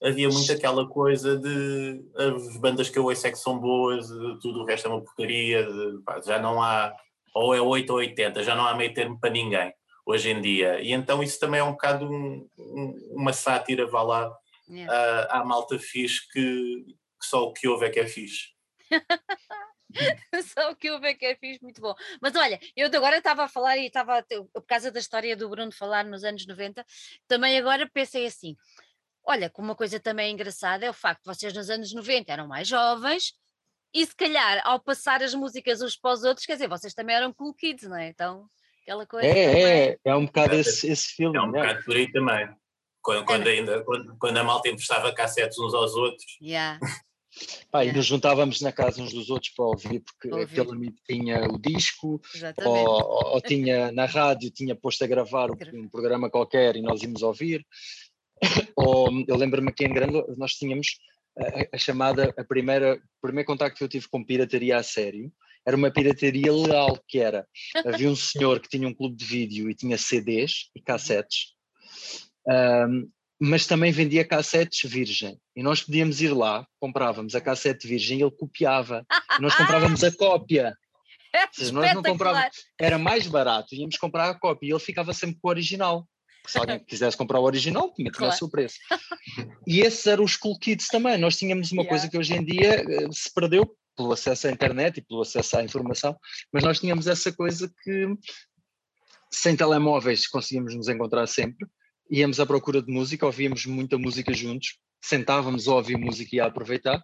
[0.00, 4.06] havia muito aquela coisa de as bandas que eu ouço é que são boas,
[4.40, 6.94] tudo o resto é uma porcaria, de, pá, já não há,
[7.34, 9.72] ou é 8 ou 80, já não há meio termo para ninguém
[10.08, 10.80] hoje em dia.
[10.80, 14.34] E então isso também é um bocado um, um, uma sátira, vá lá,
[14.66, 14.90] yeah.
[15.30, 16.86] à, à malta fixe que,
[17.20, 18.48] que só o que houve é que é fixe.
[20.54, 21.94] Só o que eu vejo que é fixe, muito bom.
[22.20, 25.72] Mas olha, eu agora estava a falar e estava, por causa da história do Bruno
[25.72, 26.84] falar nos anos 90,
[27.26, 28.54] também agora pensei assim:
[29.24, 32.46] olha, como uma coisa também engraçada é o facto de vocês nos anos 90 eram
[32.46, 33.32] mais jovens
[33.92, 37.16] e se calhar ao passar as músicas uns para os outros, quer dizer, vocês também
[37.16, 38.08] eram cool kids, não é?
[38.08, 38.46] Então,
[38.88, 39.26] aquela coisa.
[39.26, 41.36] É, é, é um bocado esse, esse filme.
[41.36, 42.48] É um bocado por aí também.
[43.02, 43.52] Quando, quando, é.
[43.52, 46.26] ainda, quando, quando a malta emprestava cassetes uns aos outros.
[46.42, 46.80] Yeah.
[47.70, 50.60] Pá, E nos juntávamos na casa uns dos outros para ouvir, porque ouvir.
[50.60, 52.20] aquele amigo tinha o disco,
[52.64, 57.22] ou, ou, tinha na rádio, tinha posto a gravar um programa qualquer e nós íamos
[57.22, 57.64] ouvir.
[58.76, 60.98] ou eu lembro-me aqui em Grande nós tínhamos
[61.38, 65.30] a, a, chamada, a primeira, o primeiro contacto que eu tive com pirataria a sério,
[65.68, 67.46] era uma pirataria legal, que era,
[67.84, 71.52] havia um senhor que tinha um clube de vídeo e tinha CDs e cassetes,
[72.48, 73.06] um,
[73.38, 75.38] mas também vendia cassetes virgem.
[75.54, 79.04] E nós podíamos ir lá, comprávamos a cassete virgem e ele copiava.
[79.38, 80.74] E nós comprávamos a cópia.
[81.34, 85.12] É seja, nós não comprávamos, era mais barato, íamos comprar a cópia e ele ficava
[85.12, 86.08] sempre com o original.
[86.46, 88.78] Se alguém quisesse comprar o original, tinha que dar o seu preço.
[89.66, 91.18] E esses eram os cool kids também.
[91.18, 91.90] Nós tínhamos uma yeah.
[91.90, 95.58] coisa que hoje em dia eh, se perdeu pelo acesso à internet e pelo acesso
[95.58, 96.16] à informação,
[96.50, 98.06] mas nós tínhamos essa coisa que
[99.30, 101.68] sem telemóveis conseguíamos nos encontrar sempre
[102.10, 106.46] íamos à procura de música, ouvíamos muita música juntos, sentávamos a ouvir música e a
[106.46, 107.02] aproveitar,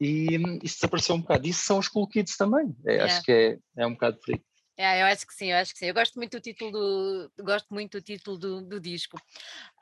[0.00, 1.46] e isso desapareceu um bocado.
[1.46, 4.40] Isso são os cool kids também, é, acho que é, é um bocado por aí.
[4.80, 5.86] É, eu acho que sim, eu acho que sim.
[5.86, 9.20] Eu gosto muito do título do, gosto muito do título do, do disco.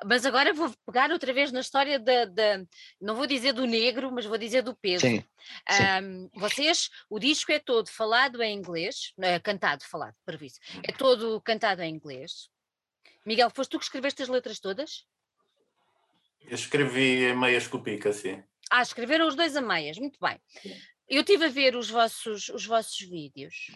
[0.02, 2.64] Mas agora vou pegar outra vez na história da, da,
[2.98, 5.06] não vou dizer do negro, mas vou dizer do peso.
[5.06, 5.22] Sim,
[5.70, 5.82] sim.
[6.02, 10.61] Um, vocês, o disco é todo falado em inglês, é, cantado, falado, previsto.
[10.82, 12.48] É todo cantado em inglês.
[13.26, 15.04] Miguel, foste tu que escreveste as letras todas?
[16.40, 18.42] Eu escrevi em meias com pica, sim.
[18.70, 20.40] Ah, escreveram os dois a meias, muito bem.
[21.06, 23.70] Eu estive a ver os vossos, os vossos vídeos,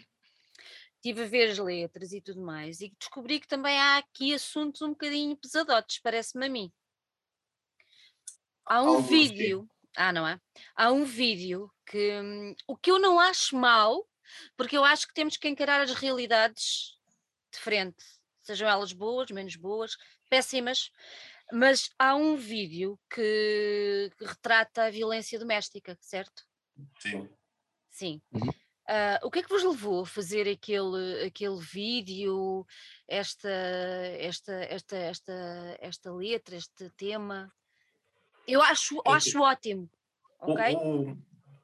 [1.00, 4.82] estive a ver as letras e tudo mais, e descobri que também há aqui assuntos
[4.82, 6.72] um bocadinho pesadotes, parece-me a mim.
[8.66, 9.88] Há um vídeo, sim.
[9.96, 10.38] ah, não é?
[10.76, 14.06] Há um vídeo que hum, o que eu não acho mal,
[14.56, 16.98] porque eu acho que temos que encarar as realidades
[17.52, 19.96] de frente sejam elas boas, menos boas,
[20.28, 20.90] péssimas,
[21.52, 26.44] mas há um vídeo que, que retrata a violência doméstica, certo?
[26.98, 27.28] Sim.
[27.90, 28.22] Sim.
[28.32, 28.52] Uhum.
[28.90, 32.66] Uh, o que é que vos levou a fazer aquele, aquele vídeo,
[33.06, 37.52] esta, esta, esta, esta, esta letra, este tema?
[38.48, 39.88] Eu acho, acho ótimo.
[40.40, 40.74] Okay?
[40.74, 41.16] O,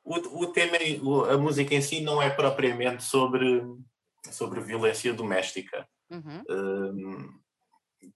[0.05, 0.77] o, o, tema,
[1.29, 3.61] a música em si não é propriamente sobre,
[4.31, 5.85] sobre violência doméstica.
[6.09, 6.43] Uhum.
[6.49, 7.35] Uh,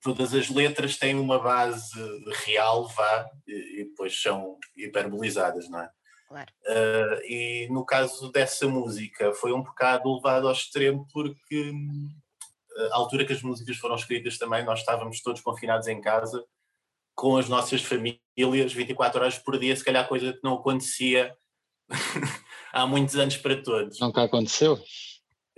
[0.00, 1.98] todas as letras têm uma base
[2.44, 5.90] real, vá, e, e depois são hiperbolizadas, não é?
[6.30, 6.52] Claro.
[6.64, 11.72] Uh, e no caso dessa música foi um bocado levado ao extremo porque
[12.92, 16.44] a altura que as músicas foram escritas também nós estávamos todos confinados em casa
[17.16, 21.36] com as nossas famílias 24 horas por dia, se calhar coisa que não acontecia
[22.72, 23.98] há muitos anos para todos.
[23.98, 24.78] Nunca aconteceu?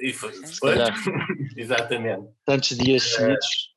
[0.00, 0.74] E foi, foi
[1.54, 2.28] exatamente.
[2.46, 3.74] Tantos dias eh, seguidos.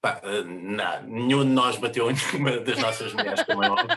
[0.00, 3.88] Pá, eh, não, nenhum de nós bateu em nenhuma das nossas mulheres, como é óbvio.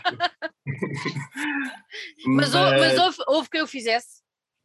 [2.25, 4.23] Mas, mas, mas houve, houve que eu fizesse.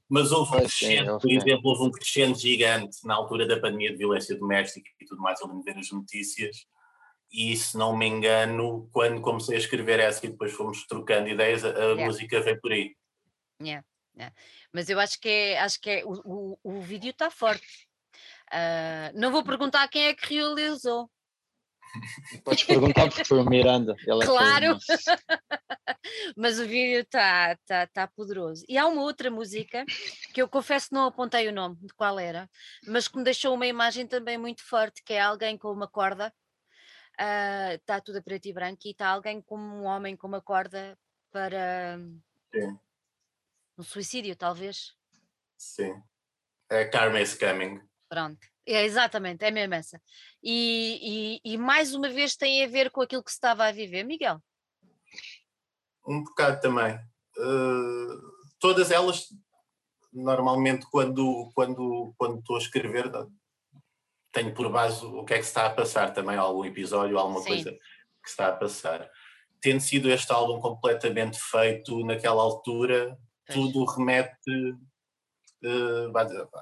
[0.09, 3.97] Mas houve um crescente, por exemplo, houve um crescente gigante na altura da pandemia de
[3.97, 6.67] violência doméstica e tudo mais, eu lembro ver as notícias.
[7.33, 11.65] E se não me engano, quando comecei a escrever essa e depois fomos trocando ideias,
[11.65, 12.05] a, a yeah.
[12.05, 12.97] música veio por aí.
[13.63, 13.85] Yeah.
[14.17, 14.35] Yeah.
[14.73, 17.89] Mas eu acho que é, acho que é, o, o, o vídeo está forte.
[18.53, 21.09] Uh, não vou perguntar quem é que realizou.
[22.45, 23.97] Podes perguntar porque foi o Miranda.
[24.01, 24.79] É claro!
[26.37, 28.65] Mas o vídeo está tá, tá poderoso.
[28.69, 29.85] E há uma outra música
[30.33, 32.49] que eu confesso que não apontei o nome de qual era,
[32.87, 36.33] mas que me deixou uma imagem também muito forte, que é alguém com uma corda,
[37.75, 40.41] está uh, tudo a preto e branco, e está alguém como um homem com uma
[40.41, 40.99] corda
[41.31, 41.99] para
[42.53, 42.79] Sim.
[43.79, 44.95] um suicídio, talvez.
[45.57, 46.03] Sim.
[46.71, 47.81] É Karma is Coming.
[48.09, 48.41] Pronto.
[48.71, 50.01] É, exatamente, é mesmo essa.
[50.41, 53.73] E, e, e, mais uma vez tem a ver com aquilo que se estava a
[53.73, 54.41] viver, Miguel?
[56.07, 56.95] Um bocado também.
[57.37, 58.21] Uh,
[58.61, 59.27] todas elas,
[60.13, 63.11] normalmente, quando, quando, quando estou a escrever,
[64.31, 67.41] tenho por base o que é que se está a passar também, algum episódio, alguma
[67.41, 67.49] Sim.
[67.49, 69.11] coisa que se está a passar.
[69.61, 73.59] Tendo sido este álbum completamente feito naquela altura, pois.
[73.59, 74.77] tudo remete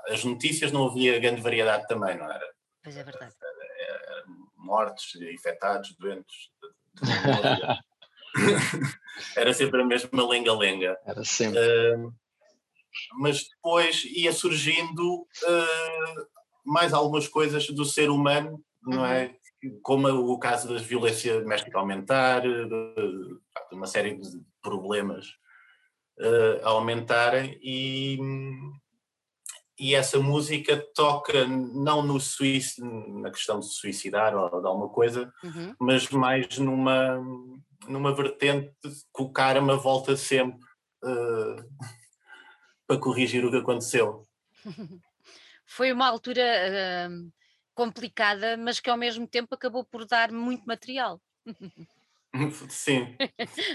[0.08, 2.46] as notícias não havia grande variedade também, não era?
[2.82, 3.34] Pois é verdade.
[3.40, 4.24] Era,
[4.56, 6.50] mortos, infectados, doentes.
[9.36, 10.98] era sempre a mesma lenga-lenga.
[11.04, 11.58] Era sempre.
[11.58, 12.12] Uh,
[13.18, 16.26] mas depois ia surgindo uh,
[16.64, 19.36] mais algumas coisas do ser humano, não é?
[19.62, 19.80] Uhum.
[19.82, 23.38] Como o caso da violência doméstica aumentar, de, de
[23.72, 25.26] uma série de problemas
[26.20, 28.18] uh, a aumentarem e,
[29.78, 32.84] e essa música toca não no suicídio,
[33.20, 35.74] na questão de se suicidar ou de alguma coisa, uhum.
[35.78, 37.22] mas mais numa,
[37.86, 40.66] numa vertente que o karma volta sempre
[41.04, 41.62] uh,
[42.86, 44.26] para corrigir o que aconteceu.
[45.64, 47.32] Foi uma altura uh,
[47.74, 51.20] complicada, mas que ao mesmo tempo acabou por dar muito material.
[52.68, 53.16] Sim.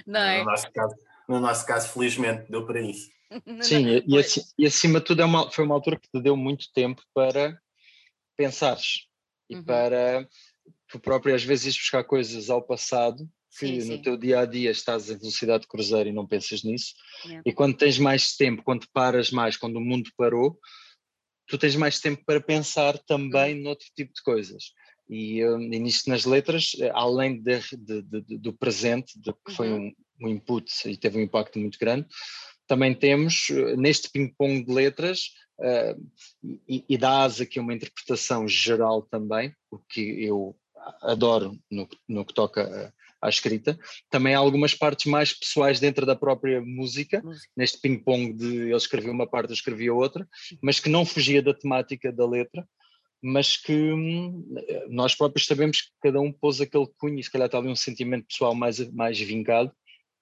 [0.06, 0.40] não é?
[0.40, 0.96] no, nosso caso,
[1.28, 3.10] no nosso caso, felizmente, deu para isso.
[3.62, 4.22] Sim, e, e,
[4.60, 7.58] e, acima de tudo é uma, foi uma altura que te deu muito tempo para
[8.38, 9.08] pensares
[9.50, 9.64] e uhum.
[9.64, 10.28] para
[10.88, 14.02] tu próprio às vezes buscar coisas ao passado que sim, no sim.
[14.02, 16.94] teu dia a dia estás em velocidade de cruzeiro e não pensas nisso.
[17.30, 17.42] É.
[17.46, 20.58] E quando tens mais tempo, quando paras mais, quando o mundo parou,
[21.48, 23.64] tu tens mais tempo para pensar também uhum.
[23.64, 24.72] noutro tipo de coisas.
[25.08, 29.56] E, um, e nisto nas letras, eh, além de, de, de, do presente, que uhum.
[29.56, 32.08] foi um, um input e teve um impacto muito grande,
[32.68, 36.02] também temos eh, neste ping-pong de letras uh,
[36.68, 40.56] e, e dá-as aqui uma interpretação geral também, o que eu
[41.02, 43.78] adoro no, no que toca à escrita.
[44.10, 47.48] Também há algumas partes mais pessoais dentro da própria música, música.
[47.56, 50.28] neste ping-pong de ele escrevia uma parte, eu escrevia outra,
[50.62, 52.68] mas que não fugia da temática da letra,
[53.22, 54.46] mas que hum,
[54.90, 57.76] nós próprios sabemos que cada um pôs aquele cunho e se calhar está ali um
[57.76, 59.72] sentimento pessoal mais, mais vincado,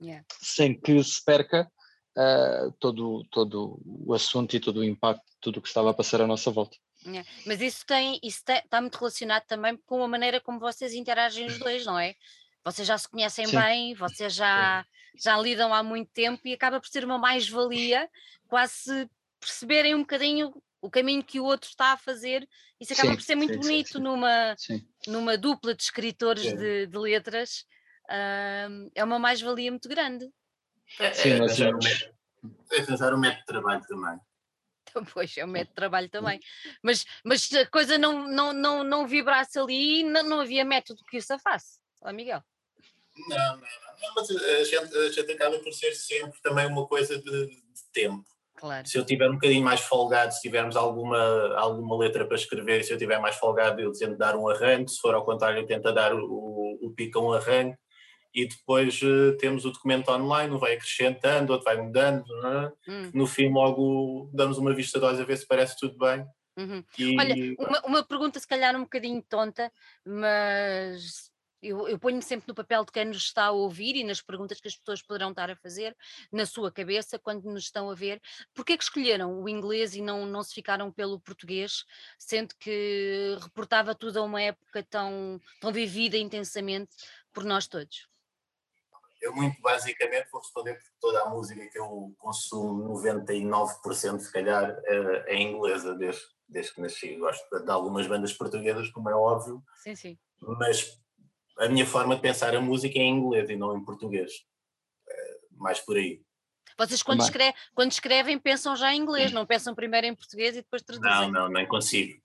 [0.01, 0.25] yeah.
[0.41, 1.69] sem que se perca
[2.17, 5.93] uh, todo, todo o assunto e todo o impacto de tudo o que estava a
[5.93, 6.77] passar à nossa volta.
[7.07, 7.23] É.
[7.45, 11.47] Mas isso tem, isso tem, está muito relacionado também com a maneira como vocês interagem
[11.47, 12.15] os dois, não é?
[12.63, 13.59] Vocês já se conhecem Sim.
[13.59, 14.85] bem, vocês já,
[15.19, 18.07] já lidam há muito tempo e acaba por ser uma mais-valia,
[18.47, 19.09] quase
[19.39, 22.47] perceberem um bocadinho o caminho que o outro está a fazer.
[22.79, 24.55] Isso acaba sim, por ser muito sim, bonito sim, numa,
[25.07, 27.65] numa dupla de escritores de, de, letras.
[28.11, 30.29] Uh, é uma mais-valia muito grande.
[30.99, 32.13] É, Sim, é, arranjar, um método,
[32.73, 34.19] é arranjar um método de trabalho também.
[34.89, 36.39] Então, pois, é um método de trabalho também.
[36.83, 41.01] Mas, mas se a coisa não, não, não, não vibrasse ali, não, não havia método
[41.09, 41.79] que isso a faça.
[42.01, 42.43] Olá, Miguel.
[43.29, 47.17] Não, não, não, mas a gente, a gente acaba por ser sempre também uma coisa
[47.17, 48.25] de, de tempo.
[48.57, 48.85] Claro.
[48.85, 52.91] Se eu tiver um bocadinho mais folgado, se tivermos alguma, alguma letra para escrever, se
[52.91, 55.91] eu tiver mais folgado, eu tento dar um arranque, se for ao contrário, eu tento
[55.93, 57.77] dar o, o, o pico a um arranque
[58.33, 62.91] e depois uh, temos o documento online, um vai acrescentando, outro vai mudando, é?
[62.91, 63.11] hum.
[63.13, 66.25] no fim logo damos uma vista de olhos a ver se parece tudo bem.
[66.57, 66.83] Uhum.
[66.97, 67.17] E...
[67.19, 69.71] Olha, uma, uma, pergunta se calhar um bocadinho tonta,
[70.05, 74.21] mas eu, eu ponho-me sempre no papel de quem nos está a ouvir e nas
[74.21, 75.95] perguntas que as pessoas poderão estar a fazer
[76.31, 78.19] na sua cabeça quando nos estão a ver.
[78.53, 81.85] Porquê que escolheram o inglês e não, não se ficaram pelo português,
[82.17, 86.91] sendo que reportava tudo a uma época tão, tão vivida intensamente
[87.31, 88.10] por nós todos?
[89.21, 94.75] Eu, muito basicamente, vou responder porque toda a música que eu consumo, 99% se calhar,
[94.85, 97.15] é, é inglesa desde, desde que nasci.
[97.17, 99.63] Gosto de algumas bandas portuguesas, como é óbvio.
[99.83, 100.19] Sim, sim.
[100.41, 100.99] Mas
[101.59, 104.31] a minha forma de pensar a música é em inglês e não em português.
[105.07, 106.21] É mais por aí.
[106.77, 110.61] Vocês, quando, escreve, quando escrevem, pensam já em inglês, não pensam primeiro em português e
[110.61, 111.31] depois traduzem?
[111.31, 112.19] Não, não, nem consigo.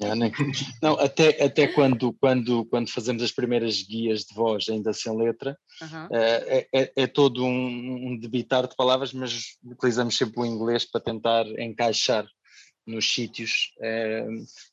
[0.00, 0.32] É, nem,
[0.82, 5.58] não, até, até quando, quando, quando fazemos as primeiras guias de voz, ainda sem letra,
[5.82, 6.16] uhum.
[6.16, 11.00] é, é, é, todo um, um debitar de palavras, mas utilizamos sempre o inglês para
[11.00, 12.26] tentar encaixar
[12.86, 13.72] nos sítios.
[13.80, 14.26] É,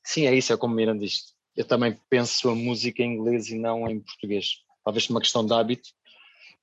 [0.04, 1.34] sim, é isso, é como Miranda diz.
[1.56, 4.64] eu também penso a música em inglês e não em português.
[4.84, 5.90] Talvez uma questão de hábito,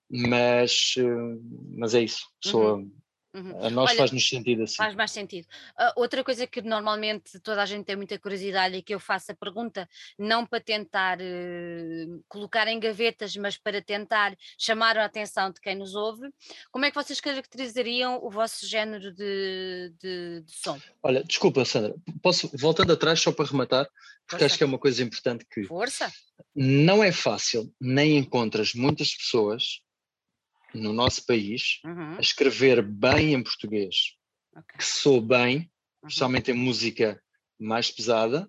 [0.08, 1.40] mas, uh,
[1.76, 2.26] mas é isso.
[2.42, 2.92] Sou, uhum.
[3.34, 3.64] Uhum.
[3.64, 4.76] A nós faz-nos sentido assim.
[4.76, 5.46] Faz mais sentido.
[5.78, 9.32] Uh, outra coisa que normalmente toda a gente tem muita curiosidade e que eu faço
[9.32, 15.50] a pergunta, não para tentar uh, colocar em gavetas, mas para tentar chamar a atenção
[15.50, 16.28] de quem nos ouve,
[16.70, 20.78] como é que vocês caracterizariam o vosso género de, de, de som?
[21.02, 23.86] Olha, desculpa, Sandra, posso, voltando atrás só para rematar,
[24.26, 24.46] porque Força.
[24.46, 25.64] acho que é uma coisa importante que.
[25.64, 26.12] Força!
[26.54, 29.80] Não é fácil, nem encontras muitas pessoas
[30.74, 32.16] no nosso país uhum.
[32.16, 34.16] a escrever bem em português,
[34.52, 34.78] okay.
[34.78, 35.56] que sou bem,
[36.02, 36.08] uhum.
[36.08, 37.22] especialmente em música
[37.58, 38.48] mais pesada,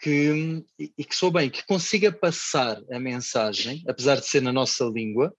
[0.00, 4.84] que, e que sou bem, que consiga passar a mensagem, apesar de ser na nossa
[4.84, 5.34] língua,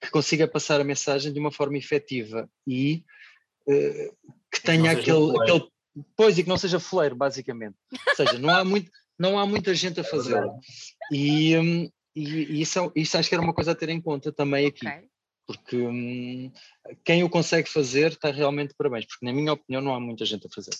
[0.00, 3.04] que consiga passar a mensagem de uma forma efetiva e
[3.68, 5.68] uh, que tenha aquele, aquele.
[6.16, 7.76] Pois, e que não seja fuleiro, basicamente.
[7.92, 10.58] Ou seja, não há, muito, não há muita gente a é fazê-lo.
[11.10, 14.00] E, um, e, e isso, é, isso acho que era uma coisa a ter em
[14.00, 14.86] conta também aqui.
[15.46, 16.52] Porque hum,
[17.04, 20.46] quem o consegue fazer está realmente parabéns, porque na minha opinião não há muita gente
[20.46, 20.74] a fazer.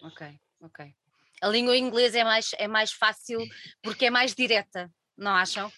[0.00, 0.26] Ok,
[0.60, 0.94] ok.
[1.40, 3.40] A língua inglesa é mais, é mais fácil
[3.82, 5.72] porque é mais direta, não acham?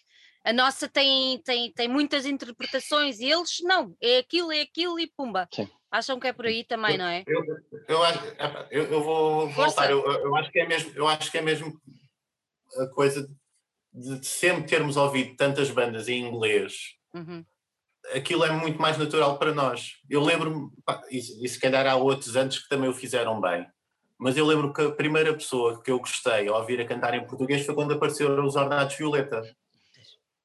[0.45, 5.07] A nossa tem, tem, tem muitas interpretações e eles não, é aquilo, é aquilo e
[5.07, 5.49] pumba.
[5.51, 5.67] Sim.
[5.91, 7.25] Acham que é por aí também, não é?
[7.27, 7.43] Eu,
[7.89, 7.99] eu,
[8.71, 11.81] eu, eu vou voltar, eu, eu, acho que é mesmo, eu acho que é mesmo
[12.77, 13.27] a coisa
[13.91, 17.45] de sempre termos ouvido tantas bandas em inglês uhum
[18.13, 19.97] aquilo é muito mais natural para nós.
[20.09, 20.71] Eu lembro-me,
[21.11, 23.67] e, e se calhar há outros antes que também o fizeram bem,
[24.19, 27.27] mas eu lembro que a primeira pessoa que eu gostei ao ouvir a cantar em
[27.27, 29.43] português foi quando apareceram os Ornatos Violeta.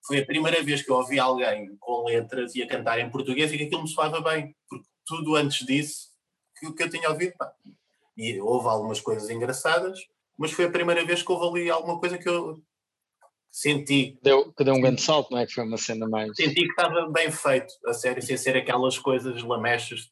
[0.06, 3.52] Foi a primeira vez que eu ouvi alguém com letras e a cantar em português
[3.52, 6.10] e que aquilo me soava bem, porque tudo antes disso
[6.60, 7.52] que, que eu tinha ouvido, pá.
[8.17, 10.00] E houve algumas coisas engraçadas,
[10.38, 12.62] mas foi a primeira vez que houve ali alguma coisa que eu,
[13.51, 14.17] senti.
[14.21, 15.45] Deu, que deu um grande salto, não é?
[15.45, 16.35] Que foi uma cena mais.
[16.35, 20.12] Senti que estava bem feito, a sério, sem ser aquelas coisas lamechas,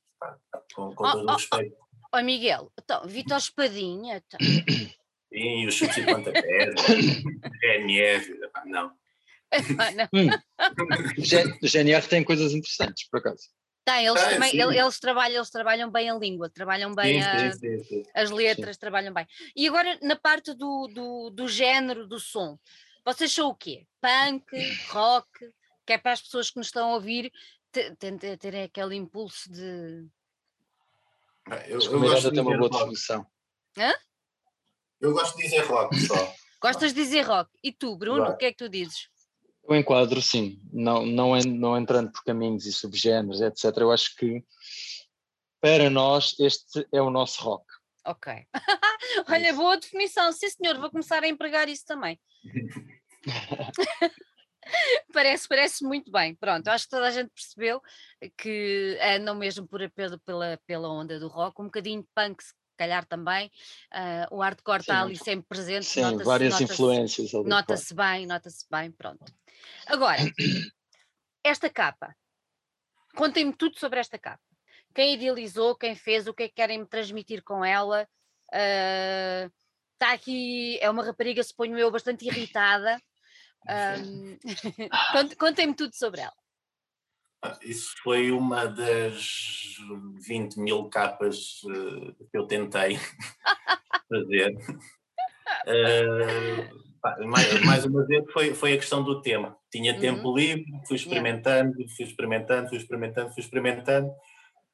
[0.75, 1.75] com, com oh, todo o oh, respeito.
[2.13, 4.23] Ó oh, Miguel, então, Vitor Espadinha.
[4.25, 4.39] Então.
[5.33, 6.73] Sim, os chutes e pontapés,
[7.61, 8.83] GNR, não.
[8.83, 8.91] não.
[10.13, 10.29] Hum.
[11.61, 13.49] O GNR tem coisas interessantes, por acaso.
[13.87, 17.51] Tem, eles, ah, também, eles, trabalham, eles trabalham bem a língua, trabalham bem sim, a,
[17.53, 19.25] sim, sim, as letras, trabalham bem.
[19.55, 22.57] E agora, na parte do, do, do género do som,
[23.07, 23.87] vocês são o quê?
[24.01, 24.45] Punk,
[24.89, 25.29] rock?
[25.85, 27.31] Que é para as pessoas que nos estão a ouvir
[27.71, 30.05] terem aquele impulso de.
[31.67, 33.25] Eu, eu gosto de ter uma boa definição.
[33.77, 33.93] Hã?
[34.99, 36.33] Eu gosto de dizer rock só.
[36.61, 37.49] Gostas de dizer rock?
[37.63, 39.07] E tu, Bruno, o que é que tu dizes?
[39.63, 43.77] Eu enquadro, sim, não, não, não entrando por caminhos e subgéneros, etc.
[43.77, 44.43] Eu acho que
[45.61, 47.65] para nós este é o nosso rock.
[48.05, 48.33] Ok.
[49.29, 50.31] Olha, boa definição.
[50.33, 52.19] Sim, senhor, vou começar a empregar isso também.
[55.13, 56.35] parece, parece muito bem.
[56.35, 57.81] Pronto, acho que toda a gente percebeu
[58.37, 62.53] que andam mesmo por, pela, pela, pela onda do rock, um bocadinho de punk, se
[62.77, 63.51] calhar também.
[63.93, 65.85] Uh, o hardcore está ali sempre presente.
[65.85, 67.31] Sim, várias nota influências.
[67.45, 69.25] Nota-se bem, nota-se bem, pronto.
[69.87, 70.21] Agora,
[71.43, 72.15] esta capa.
[73.15, 74.43] Contem-me tudo sobre esta capa.
[74.93, 78.07] Quem idealizou, quem fez, o que é que querem me transmitir com ela?
[78.53, 79.51] Uh,
[79.93, 83.01] está aqui, é uma rapariga, suponho eu, bastante irritada.
[83.69, 84.37] Um,
[85.37, 86.33] Contem-me tudo sobre ela.
[87.43, 89.75] Ah, isso foi uma das
[90.27, 92.97] 20 mil capas uh, que eu tentei
[94.09, 94.57] fazer.
[95.67, 99.55] Uh, mais, mais, uma vez foi, foi a questão do tema.
[99.71, 99.99] Tinha uhum.
[99.99, 104.11] tempo livre, fui experimentando, fui experimentando, fui experimentando, fui experimentando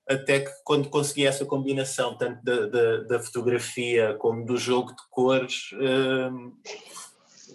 [0.08, 5.02] até que quando consegui essa combinação tanto da, da, da fotografia como do jogo de
[5.10, 6.54] cores hum,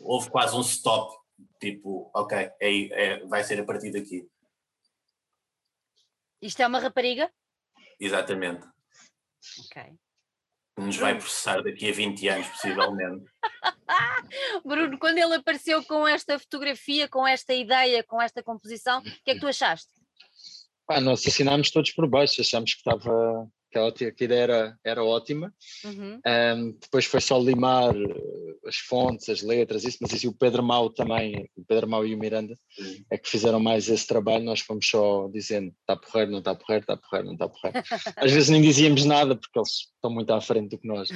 [0.03, 1.15] houve quase um stop
[1.61, 4.29] tipo ok é, é, vai ser a partir daqui.
[6.41, 7.33] Isto é uma rapariga?
[8.01, 8.65] exatamente.
[9.59, 9.83] Ok.
[10.79, 13.29] Nos vai processar daqui a 20 anos possivelmente.
[14.65, 19.31] Bruno, quando ele apareceu com esta fotografia, com esta ideia, com esta composição, o que
[19.31, 19.91] é que tu achaste?
[20.87, 25.55] Pá, nós assinámos todos por baixo, achámos que estava que a, ideia era, era ótima.
[25.85, 26.21] Uhum.
[26.27, 30.63] Um, depois foi só limar eh, as fontes, as letras, isso, mas isso o Pedro
[30.63, 33.05] Mau também, o Pedro Mau e o Miranda uhum.
[33.11, 34.45] é que fizeram mais esse trabalho.
[34.45, 37.83] Nós fomos só dizendo está porreiro, não está porreiro, está porreiro, não está porreiro.
[38.17, 41.09] Às vezes nem dizíamos nada porque eles estão muito à frente do que nós,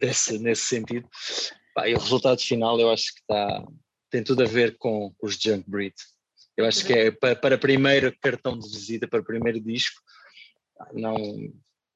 [0.00, 1.08] nesse, nesse sentido.
[1.74, 3.66] Pá, e o resultado final eu acho que está,
[4.10, 5.94] tem tudo a ver com os Junk Breed.
[6.56, 10.02] Eu acho que é para, para primeiro cartão de visita, para primeiro disco,
[10.92, 11.16] não,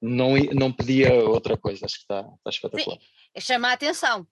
[0.00, 2.98] não, não pedia outra coisa, acho que está, está espetacular.
[2.98, 4.26] Sim, chama a atenção.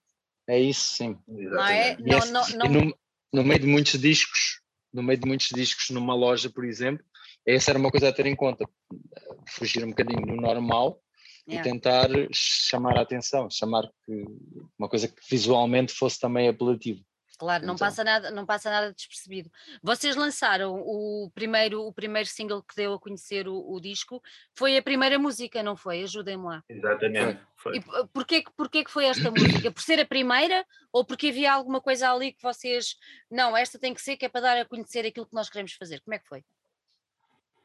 [0.47, 1.17] É isso, sim.
[1.27, 1.97] Não é?
[1.99, 2.97] E esse- Não, não, e não, no,
[3.33, 4.61] no meio de muitos discos,
[4.93, 7.05] no meio de muitos discos numa loja, por exemplo,
[7.45, 8.65] essa era uma coisa a ter em conta.
[9.47, 11.01] Fugir um bocadinho do normal
[11.47, 11.71] e Yeah.
[11.71, 14.25] tentar chamar a atenção, chamar que
[14.77, 17.03] uma coisa que visualmente fosse também apelativo.
[17.41, 17.87] Claro, não Então.
[17.87, 19.51] passa nada, não passa nada despercebido.
[19.81, 24.21] Vocês lançaram o primeiro, o primeiro single que deu a conhecer o, o disco,
[24.53, 26.03] foi a primeira música, não foi?
[26.03, 26.63] Ajudem-me lá.
[26.69, 27.41] Exatamente.
[27.57, 27.77] Foi.
[27.77, 27.81] E
[28.13, 29.71] porquê, que- porquê que foi esta música?
[29.71, 30.63] Por ser a primeira
[30.93, 32.95] ou porque havia alguma coisa ali que vocês,
[33.29, 35.73] não, esta tem que ser que é para dar a conhecer aquilo que nós queremos
[35.73, 35.99] fazer?
[36.01, 36.43] Como é que foi?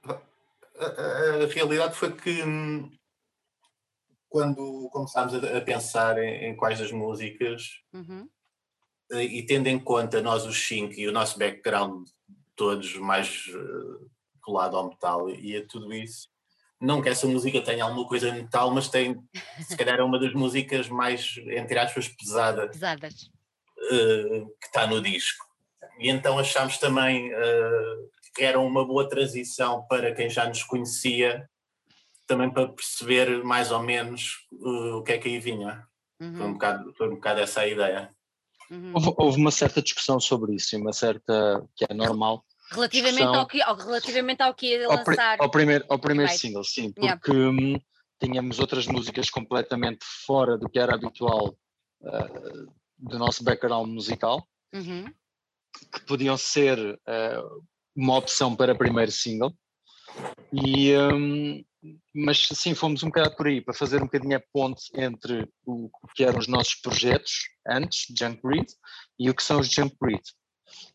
[0.04, 0.12] A,
[0.86, 2.90] a- a realidade foi que hum,
[4.30, 8.26] quando começámos a, a pensar em, em quais das músicas Uhum,
[9.12, 12.06] e tendo em conta nós os cinco e o nosso background
[12.56, 14.06] todos mais eh,
[14.42, 16.28] colado ao metal e a tudo isso,
[16.80, 19.16] não que essa música tenha alguma coisa de metal, mas tem,
[19.58, 23.30] se calhar é uma das músicas mais, entre aspas, pesada Pesadas.
[23.90, 25.44] eh, que está no disco.
[25.98, 27.96] E então achámos também eh,
[28.34, 31.48] que era uma boa transição para quem já nos conhecia,
[32.28, 35.86] também para perceber mais ou menos eh, o que é que aí vinha.
[36.36, 38.15] Foi um Uhum, bocado, foi um bocado essa a ideia.
[38.70, 38.92] Uhum.
[38.94, 42.44] Houve, houve uma certa discussão sobre isso, e uma certa que é normal.
[42.72, 45.36] Relativamente discussão- ao que, ao, relativamente ao que ia Ao, lançar.
[45.40, 47.20] ao primeiro, ao primeiro single, sim, Yeah.
[47.20, 47.78] porque hum,
[48.20, 51.56] tínhamos outras músicas completamente fora do que era habitual
[52.04, 52.28] ah,
[52.98, 55.04] do nosso background musical, Uhum,
[55.92, 57.42] que podiam ser ah,
[57.94, 59.52] uma opção para primeiro single.
[60.52, 61.64] E, hum,
[62.14, 65.90] mas sim, fomos um bocado por aí, para fazer um bocadinho a ponte entre o
[66.14, 68.66] que eram os nossos projetos antes, Junk Breed,
[69.18, 70.22] e o que são os Junk Breed.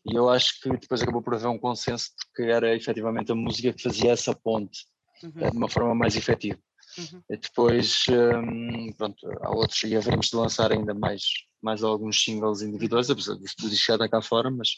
[0.06, 3.72] E eu acho que depois acabou por haver um consenso, porque era efetivamente a música
[3.72, 4.86] que fazia essa ponte
[5.22, 6.58] uhum, de uma forma mais efetiva.
[6.98, 7.22] Uhum.
[7.30, 11.22] E depois, hum, pronto, há outros, e haveremos de lançar ainda mais,
[11.62, 14.76] mais alguns singles individuais, apesar de tudo está cá fora, mas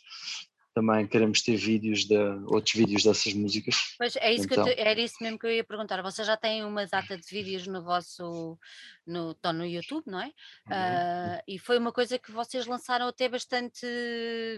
[0.75, 2.16] também queremos ter vídeos, de,
[2.47, 3.95] outros vídeos dessas músicas.
[3.97, 4.75] Pois é isso que eu Então.
[4.75, 6.03] te- era isso mesmo que eu ia perguntar.
[6.03, 8.59] Vocês já têm uma data de vídeos no vosso
[9.07, 10.27] no, estão no YouTube, não é?
[10.27, 10.33] Uhum.
[10.70, 13.87] Ah, e foi uma coisa que vocês lançaram até bastante.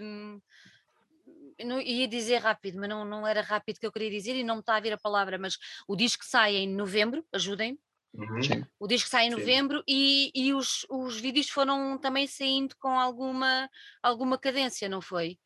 [0.01, 0.41] hum,
[1.65, 4.57] não ia dizer rápido, mas não, não era rápido que eu queria dizer e não
[4.57, 5.57] me está a vir a palavra, mas
[5.89, 7.79] o disco sai em novembro, ajudem.
[8.15, 8.43] Uhum.
[8.43, 8.65] Sim.
[8.79, 9.37] O disco sai em Sim.
[9.37, 13.69] novembro e, e os, os vídeos foram também saindo com alguma,
[14.03, 15.39] alguma cadência, não foi?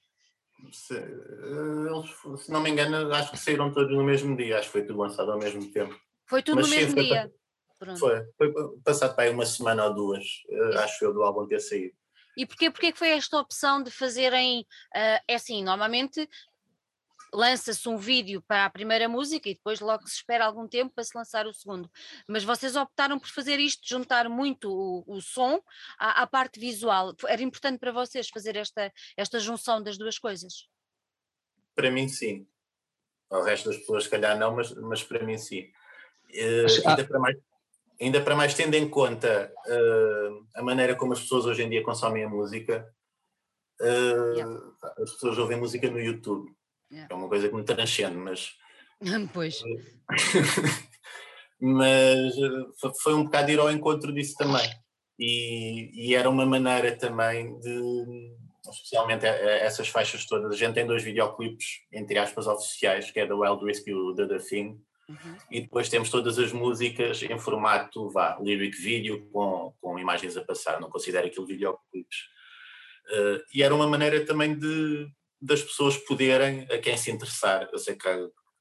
[0.72, 4.68] Se, eh, eles, se não me engano, acho que saíram todos no mesmo dia, acho
[4.68, 5.98] que foi tudo lançado ao mesmo tempo.
[6.28, 7.32] Foi tudo Mas no sim, mesmo foi dia.
[7.78, 7.98] Pronto.
[7.98, 8.52] Foi, foi
[8.84, 11.94] passado para aí uma semana ou duas, eh, acho eu, do álbum ter saído.
[12.36, 16.28] E porquê, porquê que foi esta opção de fazerem, ah, é assim, normalmente
[17.32, 21.04] lança-se um vídeo para a primeira música e depois logo se espera algum tempo para
[21.04, 21.90] se lançar o segundo.
[22.28, 25.60] Mas vocês optaram por fazer isto, juntar muito o, o som
[25.98, 27.14] à, à parte visual.
[27.26, 30.68] Era importante para vocês fazer esta, esta junção das duas coisas?
[31.74, 32.46] Para mim, sim.
[33.30, 35.70] Ao resto das pessoas, se calhar, não, mas, mas para mim, sim.
[36.64, 37.36] Acho- ainda, para mais,
[38.00, 41.82] ainda para mais tendo em conta eh, a maneira como as pessoas hoje em dia
[41.82, 42.92] consomem a música,
[43.80, 44.60] eh, Yeah.
[44.98, 46.54] as pessoas ouvem música no YouTube.
[46.90, 47.08] Yeah.
[47.10, 48.52] É uma coisa que me transcende, mas
[49.32, 49.62] pois.
[51.60, 54.68] mas eh, fo- foi um bocado ir ao encontro disso também.
[55.18, 58.32] E, e era uma maneira também de,
[58.70, 63.26] especialmente a essas faixas todas, a gente tem dois videoclipes, entre aspas, oficiais, que é
[63.26, 64.80] da Wild Risk e o The The Thing,
[65.10, 65.36] Uhum.
[65.50, 70.44] e depois temos todas as músicas em formato, vá, lyric video, com, com imagens a
[70.44, 72.16] passar, não considero aquilo videoclipes.
[73.10, 75.08] Eh, e era uma maneira também de
[75.40, 78.08] das pessoas poderem, a quem se interessar, eu sei que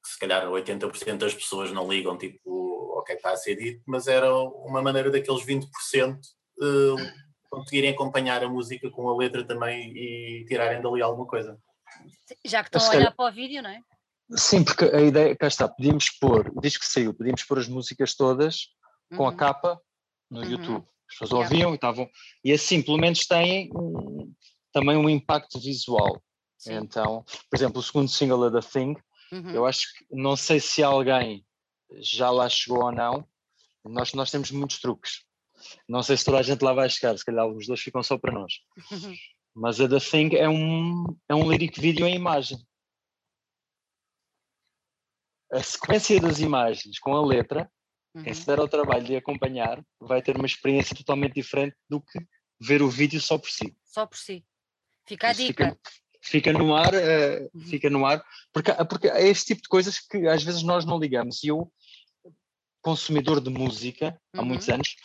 [0.04, 3.56] se calhar 80% das pessoas não ligam tipo ao que é que está a ser
[3.56, 5.66] dito, mas era uma maneira daqueles 20%
[6.62, 7.12] eh,
[7.50, 11.58] conseguirem acompanhar a música com a letra também e tirarem dali alguma coisa.
[12.44, 13.80] Já que estão a olhar para o vídeo, não é?
[14.36, 18.14] Sim, porque a ideia, cá está, podíamos pôr, disco que saiu, podíamos pôr as músicas
[18.14, 18.68] todas
[19.16, 19.36] com a Uhum.
[19.36, 19.80] capa
[20.30, 20.50] no Uhum.
[20.50, 20.86] YouTube.
[21.10, 21.44] As pessoas Yeah.
[21.50, 22.08] ouviam e estavam.
[22.44, 24.32] E assim, pelo menos têm um-
[24.72, 26.22] também um impacto visual.
[26.60, 26.74] Sim.
[26.74, 28.94] Então, por exemplo, o segundo single é The Thing,
[29.32, 29.50] Uhum.
[29.50, 31.46] eu acho que, não sei se alguém
[32.00, 33.26] já lá chegou ou não,
[33.84, 35.24] nós, nós temos muitos truques.
[35.88, 38.18] Não sei se toda a gente lá vai chegar, se calhar os dois ficam só
[38.18, 38.52] para nós.
[38.92, 39.14] Uhum.
[39.54, 42.58] Mas a The Thing é um, é um lyric video em imagem.
[45.52, 47.70] A sequência das imagens com a letra,
[48.22, 48.46] quem se Uhum.
[48.46, 52.18] der ao trabalho de acompanhar, vai ter uma experiência totalmente diferente do que
[52.60, 53.76] ver o vídeo só por si.
[53.84, 54.44] Só por si.
[55.06, 55.68] Fica a Isso dica.
[55.70, 55.80] Fica,
[56.20, 56.92] fica no ar,
[57.54, 57.60] Uhum.
[57.68, 60.98] fica no ar, porque, porque é este tipo de coisas que às vezes nós não
[60.98, 61.42] ligamos.
[61.42, 61.70] E eu,
[62.82, 64.46] consumidor de música, há Uhum.
[64.48, 64.96] muitos anos,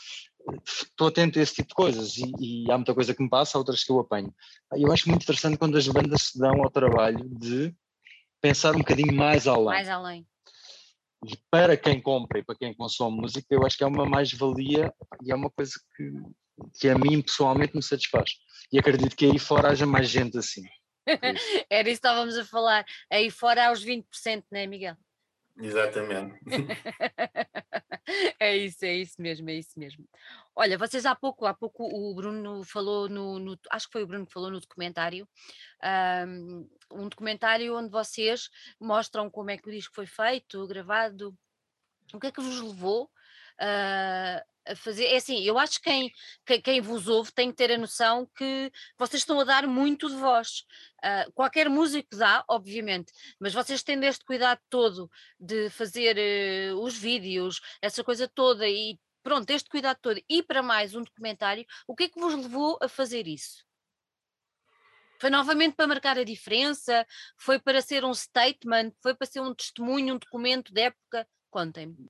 [0.66, 3.57] estou atento a esse tipo de coisas e, e, há muita coisa que me passa,
[3.57, 4.34] há outras que eu apanho.
[4.74, 7.74] Eu acho muito interessante quando as bandas se dão ao trabalho de
[8.41, 9.66] pensar um bocadinho mais além.
[9.66, 10.28] Mais além.
[11.26, 14.93] E para quem compra e para quem consome música, eu acho que é uma mais-valia
[15.24, 16.11] e é uma coisa que,
[16.80, 18.32] que a mim pessoalmente me satisfaz.
[18.72, 20.61] E acredito que aí fora haja mais gente assim.
[21.70, 22.86] Era isso que estávamos a falar.
[23.12, 24.95] Aí fora há os 20%, não é, Miguel?
[25.58, 26.38] Exatamente.
[28.39, 30.06] é isso, é isso mesmo, é isso mesmo.
[30.53, 34.08] Olha, vocês há pouco, há pouco o Bruno falou no, no acho que foi o
[34.08, 35.28] Bruno que falou no documentário,
[36.28, 38.49] um, um documentário onde vocês
[38.80, 41.34] mostram como é que o disco foi feito, gravado,
[42.14, 45.05] o que é que vos levou uh, a fazer.
[45.05, 46.11] É assim, eu acho que quem,
[46.45, 50.09] quem, quem, vos ouve tem que ter a noção que vocês estão a dar muito
[50.09, 50.66] de vós.
[51.03, 55.09] Uh, qualquer músico dá, obviamente, mas vocês tendo este cuidado todo
[55.39, 60.61] de fazer uh, os vídeos, essa coisa toda e pronto, este cuidado todo e para
[60.61, 63.66] mais um documentário, o que é que vos levou a fazer isso?
[65.20, 67.05] Foi novamente para marcar a diferença?
[67.38, 68.91] Foi para ser um statement?
[69.01, 71.28] Foi para ser um testemunho, um documento de época?
[71.49, 72.09] Contem-me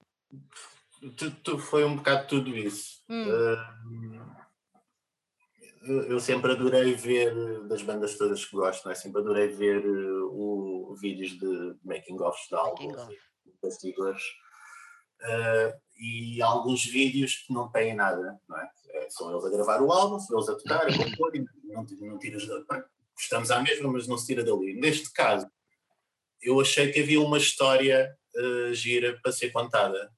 [1.11, 3.03] tu, tu, foi um bocado tudo isso.
[3.09, 3.29] Hum.
[3.29, 4.25] Uh,
[6.07, 7.33] eu sempre adorei ver,
[7.67, 8.95] das bandas todas que gosto, é?
[8.95, 12.95] sempre adorei ver uh, o, vídeos de making-offs de álbuns,
[13.61, 14.23] bastidores,
[15.21, 18.69] uh, e alguns vídeos que não têm nada, não é?
[18.91, 19.09] é?
[19.09, 22.17] São eles a gravar o álbum, são eles a tocar, a compor, e não, não
[22.17, 22.85] tiras da.
[23.17, 24.73] Estamos à mesma, mas não se tira dali.
[24.73, 25.49] Neste caso,
[26.41, 30.11] eu achei que havia uma história uh, gira para ser contada.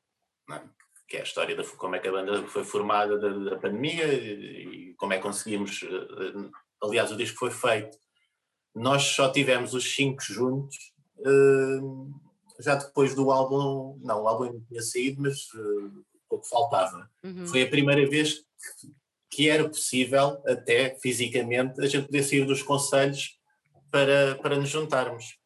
[0.52, 0.77] É?
[1.08, 4.06] Que é a história de como é que a banda foi formada da, da pandemia
[4.14, 5.84] e, e, como é que conseguimos.
[5.84, 6.50] Eh,
[6.84, 7.98] aliás, o disco foi feito.
[8.76, 10.76] Nós só tivemos os cinco juntos
[11.20, 12.14] uh,
[12.60, 13.98] já depois do álbum.
[14.04, 17.10] Não, o álbum não tinha saído, mas uh, pouco faltava.
[17.24, 17.48] Uhum.
[17.48, 18.44] Foi a primeira vez
[19.32, 23.40] que era possível, até fisicamente, a gente poder sair dos conselhos
[23.92, 25.38] para, para nos juntarmos.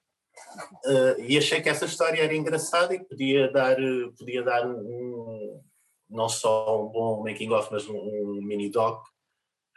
[0.86, 3.78] Uh, e achei que essa história era engraçada e podia dar,
[4.18, 5.62] podia dar um,
[6.10, 9.04] não só um bom making of, mas um, um mini doc.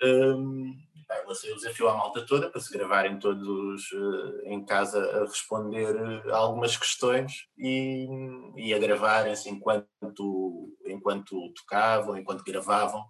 [0.03, 0.75] Um,
[1.11, 5.21] eu lancei o desafio à malta toda para se gravarem todos uh, em casa a
[5.21, 8.09] responder algumas questões e,
[8.57, 13.05] e a gravarem-se enquanto, enquanto tocavam, enquanto gravavam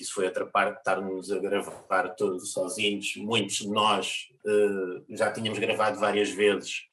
[0.00, 3.16] que isso foi outra parte de estarmos a gravar todos sozinhos.
[3.16, 6.90] Muitos de nós uh, já tínhamos gravado várias vezes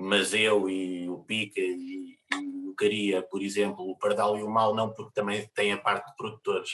[0.00, 4.48] mas eu e o Pica e, e, o Caria, por exemplo, o Pardal e o
[4.48, 6.70] Mal, não porque também tem a parte de produtores,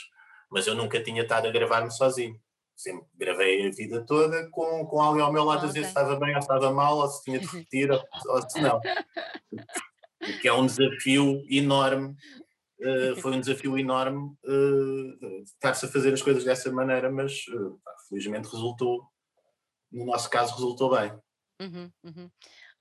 [0.47, 2.39] mas eu nunca tinha estado a gravar-me sozinho.
[2.75, 6.17] Sempre gravei a vida toda com, com alguém ao meu lado a dizer se estava
[6.17, 8.79] bem ou estava mal, ou se tinha de repetir ou, ou se não.
[10.39, 12.15] Que é um desafio enorme.
[12.79, 17.79] Uh, foi um desafio enorme uh, estar-se a fazer as coisas dessa maneira, mas uh,
[18.09, 19.07] felizmente resultou,
[19.91, 21.11] no nosso caso, resultou bem.
[21.61, 22.29] Uhum, uhum.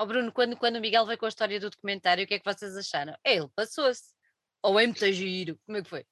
[0.00, 2.38] Oh Bruno, quando, quando o Miguel veio com a história do documentário, o que é
[2.40, 3.14] que vocês acharam?
[3.24, 4.02] Ele passou-se.
[4.64, 5.56] Ou é muito giro?
[5.64, 6.04] Como é que foi?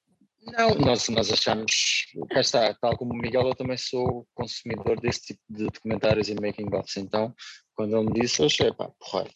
[0.44, 5.20] Não, nós, nós achamos, cá está, tal como o Miguel, eu também sou consumidor desse
[5.22, 7.32] tipo de documentários e making-offs, então,
[7.76, 9.30] quando ele me disse, eu achei, pá, porra.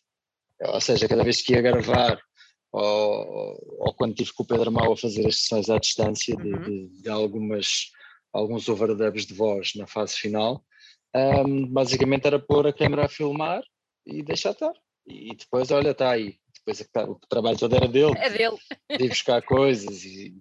[0.61, 2.21] Ou seja, cada vez que ia gravar,
[2.77, 6.53] ou, ou quando tive com o Pedro Mau a fazer as sessões à distância de,
[6.53, 6.63] uhum.
[6.63, 7.91] de, de algumas,
[8.33, 10.63] alguns overdubs de voz na fase final,
[11.15, 13.63] um, basicamente era pôr a câmera a filmar
[14.07, 14.75] e deixar estar.
[15.07, 16.37] E depois, olha, está aí.
[16.55, 18.15] Depois é o trabalho todo era dele.
[18.19, 18.57] É dele.
[18.91, 20.05] De ir buscar coisas.
[20.05, 20.35] E,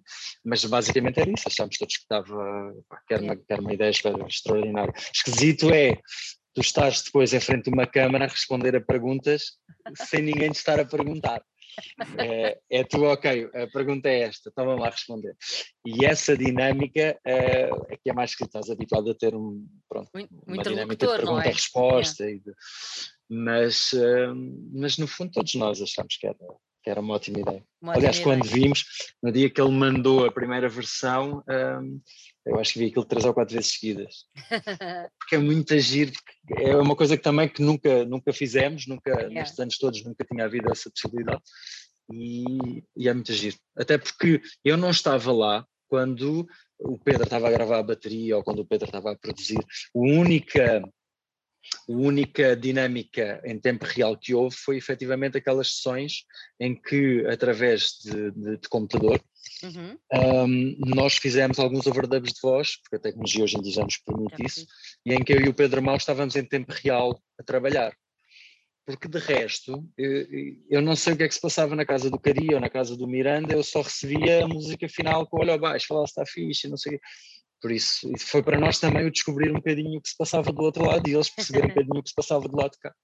[0.44, 1.46] mas basicamente era isso.
[1.46, 2.74] Achámos todos que estava.
[3.06, 4.92] que, era uma, que era uma ideia extraordinária.
[5.14, 5.94] Esquisito é
[6.52, 9.52] tu estás depois em frente de uma câmara a responder a perguntas
[10.08, 11.40] sem ninguém te estar a perguntar.
[12.18, 15.36] É, é, tu, ok, a pergunta é esta, então vamos lá responder.
[15.84, 20.10] E essa dinâmica é, é que é mais que estás habituado a ter um, pronto,
[20.14, 21.16] muito, uma dinâmica de é?
[21.16, 22.24] pergunta-resposta.
[22.24, 22.38] É?
[23.28, 24.34] mas, uh,
[24.72, 26.38] mas no fundo todos nós achamos que era,
[26.82, 27.64] que era uma ótima ideia.
[27.80, 28.62] Uma Aliás, ótima quando ideia.
[28.62, 28.84] vimos,
[29.22, 32.00] no dia que ele mandou a primeira versão, um,
[32.46, 34.24] eu acho que vi aquilo três ou quatro vezes seguidas.
[35.18, 36.12] porque é muito agir,
[36.56, 39.28] é uma coisa que também que nunca, nunca fizemos, nunca, yeah.
[39.28, 41.42] nestes anos todos nunca tinha havido essa possibilidade.
[42.12, 43.56] E, e é muito agir.
[43.76, 46.46] Até porque eu não estava lá quando
[46.78, 49.58] o Pedro estava a gravar a bateria ou quando o Pedro estava a produzir.
[49.58, 50.82] A única
[51.88, 56.24] a única dinâmica em tempo real que houve foi efetivamente aquelas sessões
[56.60, 59.20] em que, através de, de, de computador,
[59.62, 59.98] uhum.
[60.12, 63.96] um, nós fizemos alguns overdubs de voz, porque a tecnologia hoje em dia já nos
[63.98, 64.66] permite isso,
[65.04, 67.96] e em que eu e o Pedro Mau estávamos em tempo real a trabalhar.
[68.84, 70.26] porque de resto, eu,
[70.70, 72.70] eu, não sei o que é que se passava na casa do Cari ou na
[72.70, 76.12] casa do Miranda, eu só recebia a música final com o olho abaixo, falava se
[76.12, 77.04] está fixe, não sei o quê.
[77.66, 80.52] Por isso, isso foi para nós também o descobrir um bocadinho o que se passava
[80.52, 82.78] do outro lado e eles perceberem um bocadinho o que se passava do lado de
[82.78, 82.94] cá.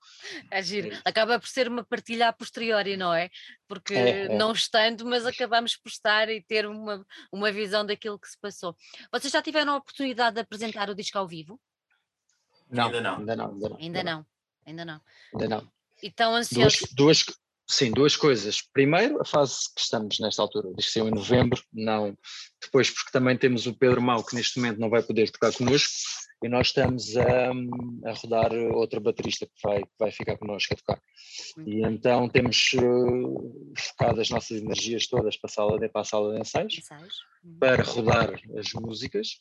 [0.53, 0.95] É giro.
[0.95, 3.29] É Acaba por ser uma partilha a posteriori, não é?
[3.67, 4.29] Porque é, é.
[4.29, 8.77] não estando, mas acabamos por estar e ter uma, uma visão daquilo que se passou.
[9.13, 11.61] Vocês já tiveram a oportunidade de apresentar o disco ao vivo?
[12.71, 13.17] Não, ainda não.
[13.17, 13.51] Ainda não.
[13.51, 13.77] Ainda não.
[13.81, 14.27] Ainda não.
[14.65, 15.01] Ainda não.
[15.35, 15.73] Ainda não.
[16.01, 16.83] E estão ansiosos?
[16.93, 17.25] Duas, duas,
[17.73, 18.61] Sim, duas coisas.
[18.61, 22.14] Primeiro, a fase que estamos nesta altura, diz que saiu em novembro, não.
[22.61, 25.91] Depois, porque também temos o Pedro Mau, que neste momento não vai poder tocar connosco,
[26.45, 27.51] e nós estamos a,
[28.11, 31.03] a rodar outra baterista que vai, que vai ficar connosco a tocar.
[31.66, 36.05] E então temos uh, focado as nossas energias todas para a sala de, para a
[36.05, 37.14] sala de ensaios, ensaios.
[37.43, 37.59] Uhum.
[37.59, 39.41] para rodar as músicas,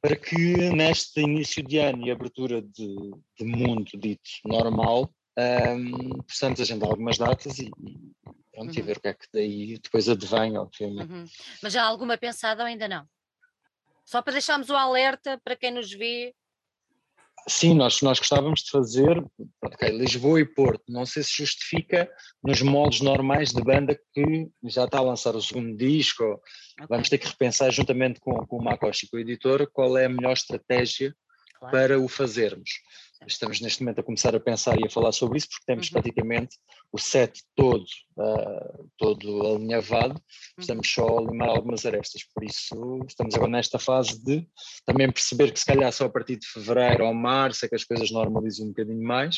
[0.00, 2.96] para que neste início de ano e abertura de,
[3.38, 8.12] de mundo dito normal, um, possamos agendar algumas datas e, e
[8.52, 8.78] pronto, uhum.
[8.78, 11.12] e ver o que é que daí depois advém, obviamente.
[11.12, 11.24] Uhum.
[11.62, 13.06] Mas já há alguma pensada ou ainda não?
[14.04, 16.34] Só para deixarmos o alerta para quem nos vê.
[17.48, 19.24] Sim, nós, nós gostávamos de fazer
[19.64, 20.84] okay, Lisboa e Porto.
[20.88, 22.08] Não sei se justifica
[22.42, 26.24] nos moldes normais de banda que já está a lançar o segundo disco.
[26.24, 26.86] Okay.
[26.88, 30.08] Vamos ter que repensar juntamente com, com o Macoshi, com o editor, qual é a
[30.08, 31.14] melhor estratégia
[31.58, 31.72] claro.
[31.72, 32.70] para o fazermos.
[33.26, 35.92] Estamos neste momento a começar a pensar e a falar sobre isso, porque temos uhum.
[35.92, 36.56] praticamente
[36.92, 37.84] o set todo,
[38.16, 40.20] uh, todo alinhavado, uhum.
[40.58, 44.46] estamos só a limar algumas arestas, por isso estamos agora nesta fase de
[44.84, 47.84] também perceber que se calhar só a partir de fevereiro ou março é que as
[47.84, 49.36] coisas normalizam um bocadinho mais,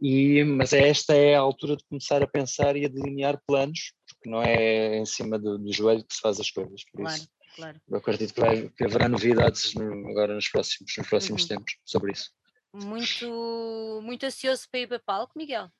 [0.00, 3.92] e, mas é esta é a altura de começar a pensar e a delinear planos,
[4.08, 7.16] porque não é em cima do, do joelho que se faz as coisas, por claro.
[7.16, 7.80] isso claro.
[7.88, 11.48] Eu acredito que, vai, que haverá novidades no, agora nos próximos, nos próximos uhum.
[11.48, 12.30] tempos sobre isso.
[12.72, 15.70] Muito, muito ansioso para ir para palco, Miguel?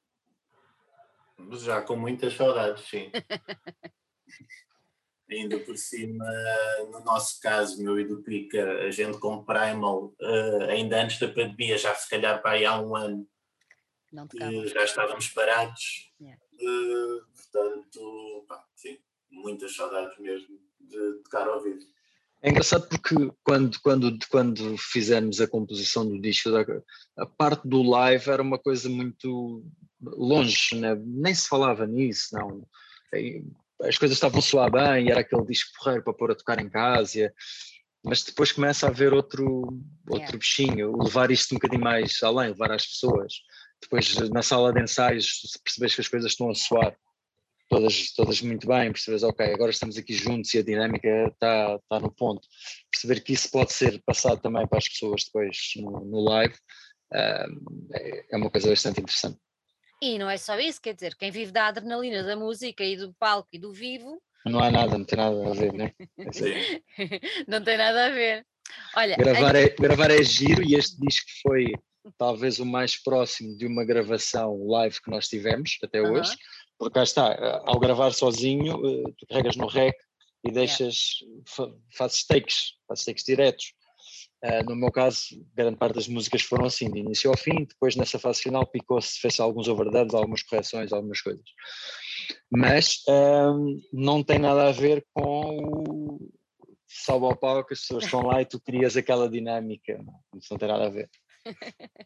[1.52, 3.10] Já com muitas saudades, sim.
[5.30, 6.26] Ainda por cima,
[6.90, 11.26] no nosso caso, meu e do Pica, a gente com Primal, uh, ainda antes da
[11.26, 13.26] pandemia, já se calhar para aí há um ano,
[14.12, 16.12] uh, já estávamos parados.
[16.20, 16.38] Yeah.
[16.60, 18.98] Uh, portanto, pá, sim,
[19.30, 21.80] muitas saudades mesmo de tocar ao vivo.
[22.42, 23.14] É engraçado porque
[23.44, 26.50] quando, quando, quando fizemos a composição do disco,
[27.16, 29.64] a parte do live era uma coisa muito
[30.00, 30.96] longe, né?
[31.00, 32.66] nem se falava nisso, não.
[33.82, 36.68] As coisas estavam a soar bem, era aquele disco porreiro para pôr a tocar em
[36.68, 37.32] casa,
[38.04, 39.46] mas depois começa a haver outro,
[40.08, 40.36] outro yeah.
[40.36, 43.34] bichinho, levar isto um bocadinho mais além, levar às pessoas.
[43.80, 46.96] Depois na sala de ensaios, percebes que as coisas estão a soar
[47.72, 52.00] todas, todas muito bem, percebes, ok, agora estamos aqui juntos e a dinâmica está, está
[52.00, 52.46] no ponto.
[52.90, 56.54] Perceber que isso pode ser passado também para as pessoas depois no, no live
[57.14, 57.94] uh,
[58.30, 59.38] é uma coisa bastante interessante.
[60.02, 63.14] E não é só isso, quer dizer, quem vive da adrenalina da música e do
[63.14, 64.20] palco e do vivo.
[64.44, 65.92] Não há nada, não tem nada a ver, né?
[67.48, 68.44] não tem nada a ver.
[68.96, 71.72] Olha, gravar, é, gravar é giro e este disco foi
[72.18, 76.36] talvez o mais próximo de uma gravação live que nós tivemos até hoje
[76.82, 79.94] porque cá está, eh, ao gravar sozinho, eh, tu carregas no rec
[80.44, 81.18] e deixas,
[81.96, 83.72] fazes takes, fazes takes diretos.
[84.44, 87.94] Uh, no meu caso, grande parte das músicas foram assim, de início ao fim, depois
[87.94, 91.44] nessa fase final picou-se, fez alguns overdubs, algumas correções, algumas coisas.
[92.50, 96.30] Mas um, não tem nada a ver com o
[96.88, 100.04] salvo ao palco, as pessoas estão lá e tu crias aquela dinâmica,
[100.36, 101.08] isso não tem nada a ver.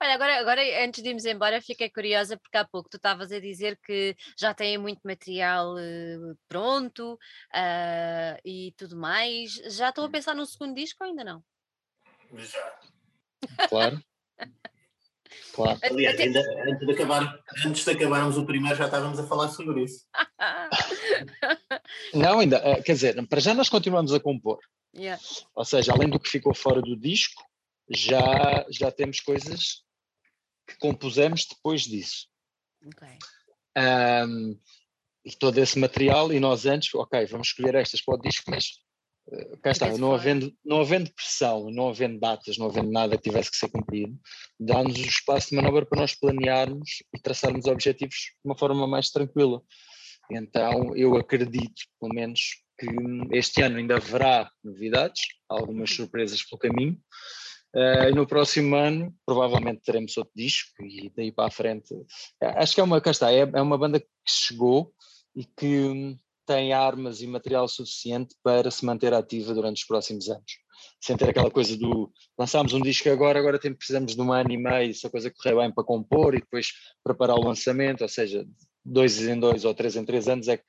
[0.00, 3.40] Olha, agora, agora antes de irmos embora, fiquei curiosa porque há pouco tu estavas a
[3.40, 9.54] dizer que já têm muito material uh, pronto uh, e tudo mais.
[9.76, 11.42] Já estão a pensar num segundo disco ou ainda não?
[12.34, 12.78] Já.
[13.68, 14.02] Claro.
[15.52, 15.78] Claro.
[15.82, 19.84] Aliás, ainda, antes, de acabar, antes de acabarmos o primeiro já estávamos a falar sobre
[19.84, 20.06] isso.
[22.14, 24.58] Não, ainda, eh, quer dizer, para já nós continuamos a compor.
[24.94, 25.22] Yeah.
[25.54, 27.42] Ou seja, além do que ficou fora do disco,
[27.88, 29.82] já, já temos coisas
[30.66, 32.26] que compusemos depois disso.
[32.86, 33.18] Okay.
[33.76, 34.58] Um,
[35.24, 38.70] e todo esse material, e nós antes, ok, vamos escolher estas para o disco, mas
[39.28, 43.22] uh, cá está, não havendo, não havendo pressão, não havendo datas, não havendo nada que
[43.22, 44.18] tivesse que ser cumprido,
[44.58, 49.10] dá-nos o espaço de manobra para nós planearmos e traçarmos objetivos de uma forma mais
[49.10, 49.62] tranquila.
[50.30, 52.86] Então, eu acredito, pelo menos, que
[53.36, 55.96] este ano ainda haverá novidades, algumas uhum.
[55.96, 56.98] surpresas pelo caminho,
[57.74, 61.94] Uh, e no próximo ano, provavelmente teremos outro disco e daí para a frente.
[62.40, 64.92] Acho que é uma, cá está, é, é uma banda que chegou
[65.34, 66.16] e que
[66.46, 70.52] tem armas e material suficiente para se manter ativa durante os próximos anos.
[71.00, 74.50] sem ter aquela coisa do lançámos um disco agora, agora tem, precisamos de um ano
[74.52, 78.08] e meio, se a coisa correr bem para compor e depois preparar o lançamento, ou
[78.08, 78.44] seja,
[78.84, 80.64] dois em dois ou três em três anos é que,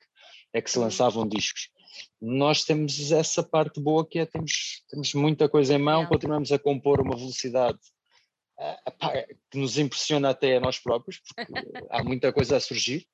[0.52, 1.68] é que se lançavam discos.
[2.20, 6.58] Nós temos essa parte boa que é temos, temos muita coisa em mão, continuamos a
[6.58, 7.78] compor uma velocidade
[8.58, 11.52] uh, que nos impressiona até a nós próprios, porque
[11.90, 13.06] há muita coisa a surgir.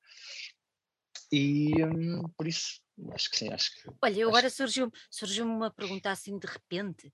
[1.33, 2.81] E um, por isso
[3.13, 3.91] Acho que sim, acho que.
[4.03, 7.07] Olha, agora surgiu, surgiu uma pergunta assim de repente,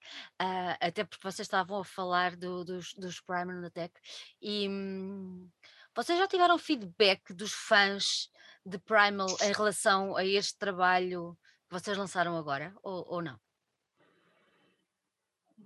[0.42, 3.94] uh, até porque vocês estavam a falar do, dos, dos Primal Attack,
[4.42, 5.48] e hum,
[5.94, 8.30] vocês já tiveram feedback dos fãs
[8.64, 11.38] de Primal em relação a este trabalho
[11.70, 13.38] vocês lançaram agora, ou, ou não?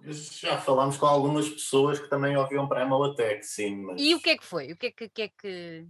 [0.02, 3.76] Já falámos com algumas pessoas que também ouviam Primal Attack, sim.
[3.82, 4.00] Mas...
[4.00, 4.72] E o que é que foi?
[4.72, 5.86] O que é que, que, é que...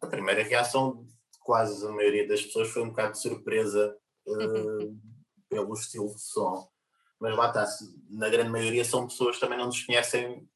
[0.00, 1.06] A primeira reação
[1.40, 3.96] quase a maioria das pessoas foi um bocado de surpresa
[4.26, 4.98] uh,
[5.48, 6.68] pelo estilo de som.
[7.18, 7.66] Mas lá está,
[8.08, 10.48] na grande maioria são pessoas que também não nos conhecem,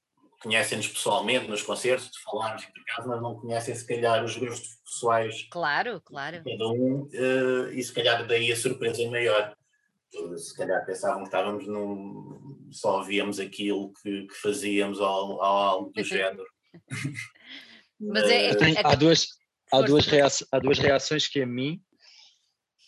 [0.45, 4.79] conhecem-nos pessoalmente nos concertos, de falarmos por acaso, mas não conhecem se calhar os gostos
[4.85, 5.49] pessoais.
[5.51, 6.43] Claro, claro.
[6.45, 9.57] cada um, uh, e se calhar daí a surpresa maior.
[10.37, 12.69] Se calhar pensavam que estávamos num.
[12.71, 16.47] só víamos aquilo que, que fazíamos ao, ao algo do género.
[17.99, 19.29] Mas é, é, é, há duas,
[19.73, 21.81] há duas, reações, há duas reações que a mim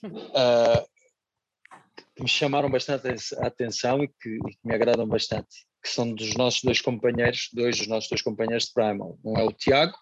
[0.04, 0.86] uh,
[2.14, 6.12] que me chamaram bastante a atenção e que, e que, me agradam bastante, que são
[6.12, 9.16] dos nossos dois companheiros, dois dos nossos dois companheiros de Primal.
[9.24, 9.96] Um é o Tiago,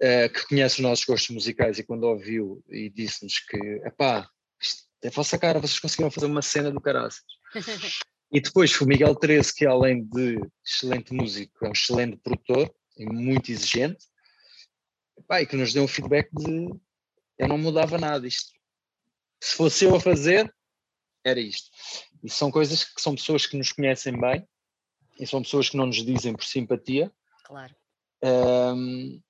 [0.00, 4.28] uh, que conhece os nossos gostos musicais e quando ouviu e disse-nos que, epá,
[4.62, 7.24] isto é a vossa cara, vocês conseguiram fazer uma cena do caraças.
[8.30, 13.06] e depois o Miguel Terese, que além de excelente músico, é um excelente produtor e
[13.06, 14.06] muito exigente,
[15.18, 16.68] Epá, e que nos deu um feedback de
[17.38, 18.52] eu não mudava nada isto.
[19.42, 20.52] Se fosse eu a fazer,
[21.24, 21.70] era isto.
[22.24, 24.48] E são coisas que são pessoas que nos conhecem bem
[25.20, 27.12] e são pessoas que não nos dizem por simpatia.
[27.44, 27.76] Claro.
[28.24, 29.20] Um,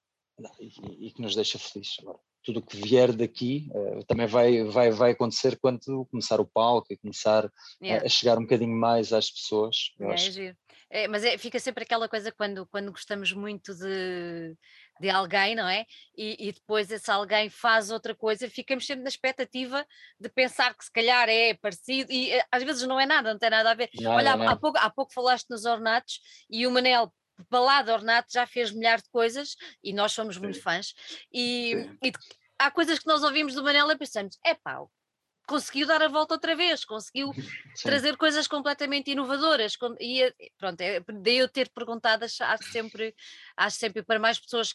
[0.61, 1.97] e, e, que nos deixa felizes.
[2.01, 6.47] Agora, tudo o que vier daqui uh, também vai, vai, vai acontecer quando começar o
[6.47, 7.51] palco e começar
[7.83, 8.05] yeah.
[8.05, 9.93] a, a, chegar um bocadinho mais às pessoas.
[9.99, 10.55] É,
[11.03, 14.57] é, mas é, fica sempre aquela coisa quando, quando gostamos muito de,
[15.01, 15.85] de alguém, não é?
[16.17, 19.87] E, e, depois esse alguém faz outra coisa, ficamos sempre na expectativa
[20.19, 23.39] de pensar que se calhar é parecido, e eh, às vezes não é nada, não
[23.39, 23.91] tem nada a ver.
[24.07, 24.49] Olha, não.
[24.49, 27.13] Há, pouco, há pouco falaste nos ornatos e o Manel
[27.49, 30.43] para lá de ornato já fez milhares de coisas e nós somos Sim.
[30.43, 30.95] muito fãs
[31.33, 32.13] e, e,
[32.59, 34.91] há coisas que nós ouvimos do Manel e pensamos, é pau,
[35.47, 37.33] conseguiu dar a volta outra vez, conseguiu
[37.77, 37.89] Sim.
[37.89, 39.77] trazer coisas completamente inovadoras.
[40.01, 43.15] E eh, pronto, é, daí eu ter perguntado, acho sempre,
[43.57, 44.75] acho sempre para mais pessoas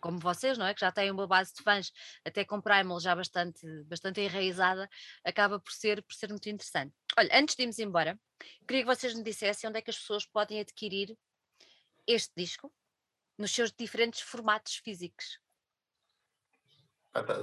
[0.00, 0.74] como vocês, não é?
[0.74, 1.92] Que já têm uma base de fãs,
[2.24, 4.88] até com Primal já bastante, bastante enraizada,
[5.24, 6.94] acaba por ser, por ser muito interessante.
[7.18, 8.18] Olha, antes de irmos embora,
[8.66, 11.16] queria que vocês me dissessem onde é que as pessoas podem adquirir
[12.06, 12.72] este disco
[13.38, 15.38] nos seus diferentes formatos físicos.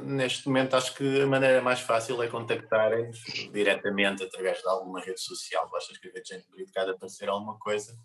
[0.02, 3.20] Neste momento acho que a maneira mais fácil é contactarem-nos
[3.54, 7.96] diretamente através de alguma rede social, basta escrever gente para aparecer alguma coisa,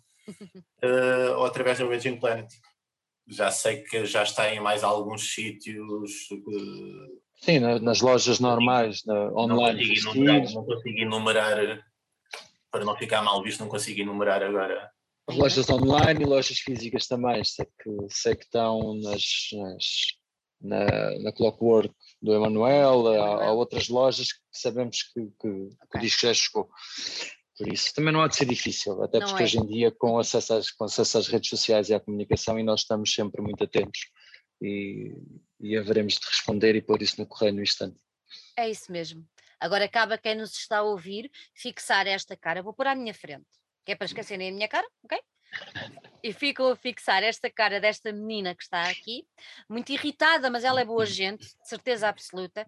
[0.83, 2.51] uh, ou através da Virgin Planet.
[3.27, 6.29] Já sei que já está em mais alguns sítios.
[6.31, 9.99] Uh, Sim, nas lojas normais, na, online.
[10.03, 11.85] Não consegui, enumerar, não consegui enumerar,
[12.69, 14.91] para não ficar mal visto, não consegui enumerar agora.
[15.27, 19.85] Lojas online e lojas físicas também, sei que, sei que estão nas, nas
[20.65, 25.69] na, na Clockwork do Emanuel, há, há, outras lojas que sabemos que, que, okay.
[25.91, 26.69] que o disco já chegou.
[27.57, 29.45] Por isso também não há de ser difícil, até não porque é.
[29.45, 32.63] hoje em dia, com acesso, às, com acesso às redes sociais e à comunicação, e
[32.63, 34.01] nós estamos sempre muito atentos
[34.61, 35.13] e,
[35.59, 37.97] e haveremos de responder e pôr isso no correio no instante.
[38.57, 39.25] É isso mesmo.
[39.59, 42.61] Agora acaba quem nos está a ouvir fixar esta cara.
[42.61, 43.47] Vou pôr à minha frente,
[43.85, 45.17] que é para esquecerem a minha cara, ok?
[46.25, 49.27] E ficam a fixar esta cara desta menina que está aqui,
[49.69, 52.65] muito irritada, mas ela é boa gente, de certeza absoluta,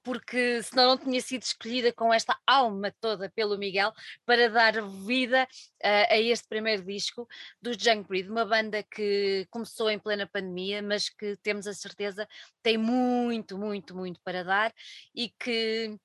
[0.00, 3.92] porque senão não tinha sido escolhida com esta alma toda pelo Miguel
[4.24, 5.42] para dar vida
[5.82, 7.26] uh, a este primeiro disco
[7.60, 12.28] dos Junk Breed, uma banda que começou em plena pandemia, mas que temos a certeza
[12.62, 14.72] tem muito, muito, muito para dar
[15.12, 15.98] e que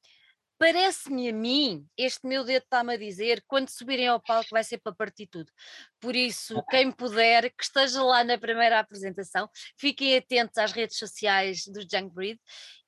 [0.57, 4.77] Parece-me a mim, este meu dedo está-me a dizer, quando subirem ao palco vai ser
[4.77, 5.51] para partir tudo.
[5.99, 11.65] Por isso, quem puder, que esteja lá na primeira apresentação, fiquem atentos às redes sociais
[11.67, 12.39] do Junk Breed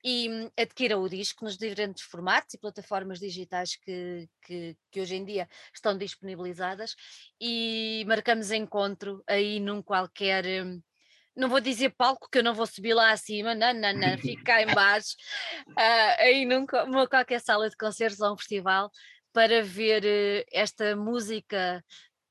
[0.02, 5.16] e hum, adquiram o disco nos diferentes formatos e plataformas digitais que, que, que, hoje
[5.16, 6.94] em dia estão disponibilizadas
[7.40, 10.80] e marcamos encontro aí num qualquer hum,
[11.38, 14.42] não vou dizer palco que eu não vou subir lá acima, não, não, não, fico
[14.42, 15.14] cá em baixo,
[15.68, 18.90] uh, aí numa qualquer sala de concertos ou um festival,
[19.32, 21.82] para ver uh, esta música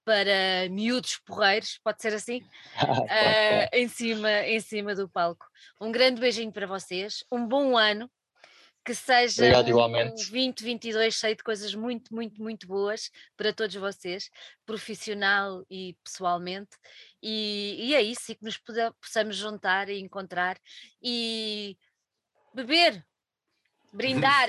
[0.04, 2.40] para miúdos porreiros, pode ser assim,
[2.84, 5.46] uh, em, cima, em cima do palco.
[5.82, 8.10] Um grande beijinho para vocês, um bom ano,
[8.88, 14.30] que seja Obrigado, um 2022 cheio de coisas muito, muito, muito boas para todos vocês,
[14.66, 16.70] profissional e pessoalmente.
[17.22, 18.58] E, e é isso, e que nos
[19.02, 20.58] possamos juntar e encontrar
[21.02, 21.78] e
[22.54, 23.06] beber,
[23.92, 24.48] brindar.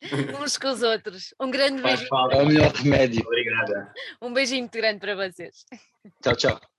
[0.42, 1.34] uns com os outros.
[1.40, 2.08] Um grande Faz beijinho.
[2.08, 3.22] falta, é o melhor remédio.
[3.26, 3.92] Obrigada.
[4.20, 5.64] Um beijinho muito grande para vocês.
[6.22, 6.75] Tchau, tchau.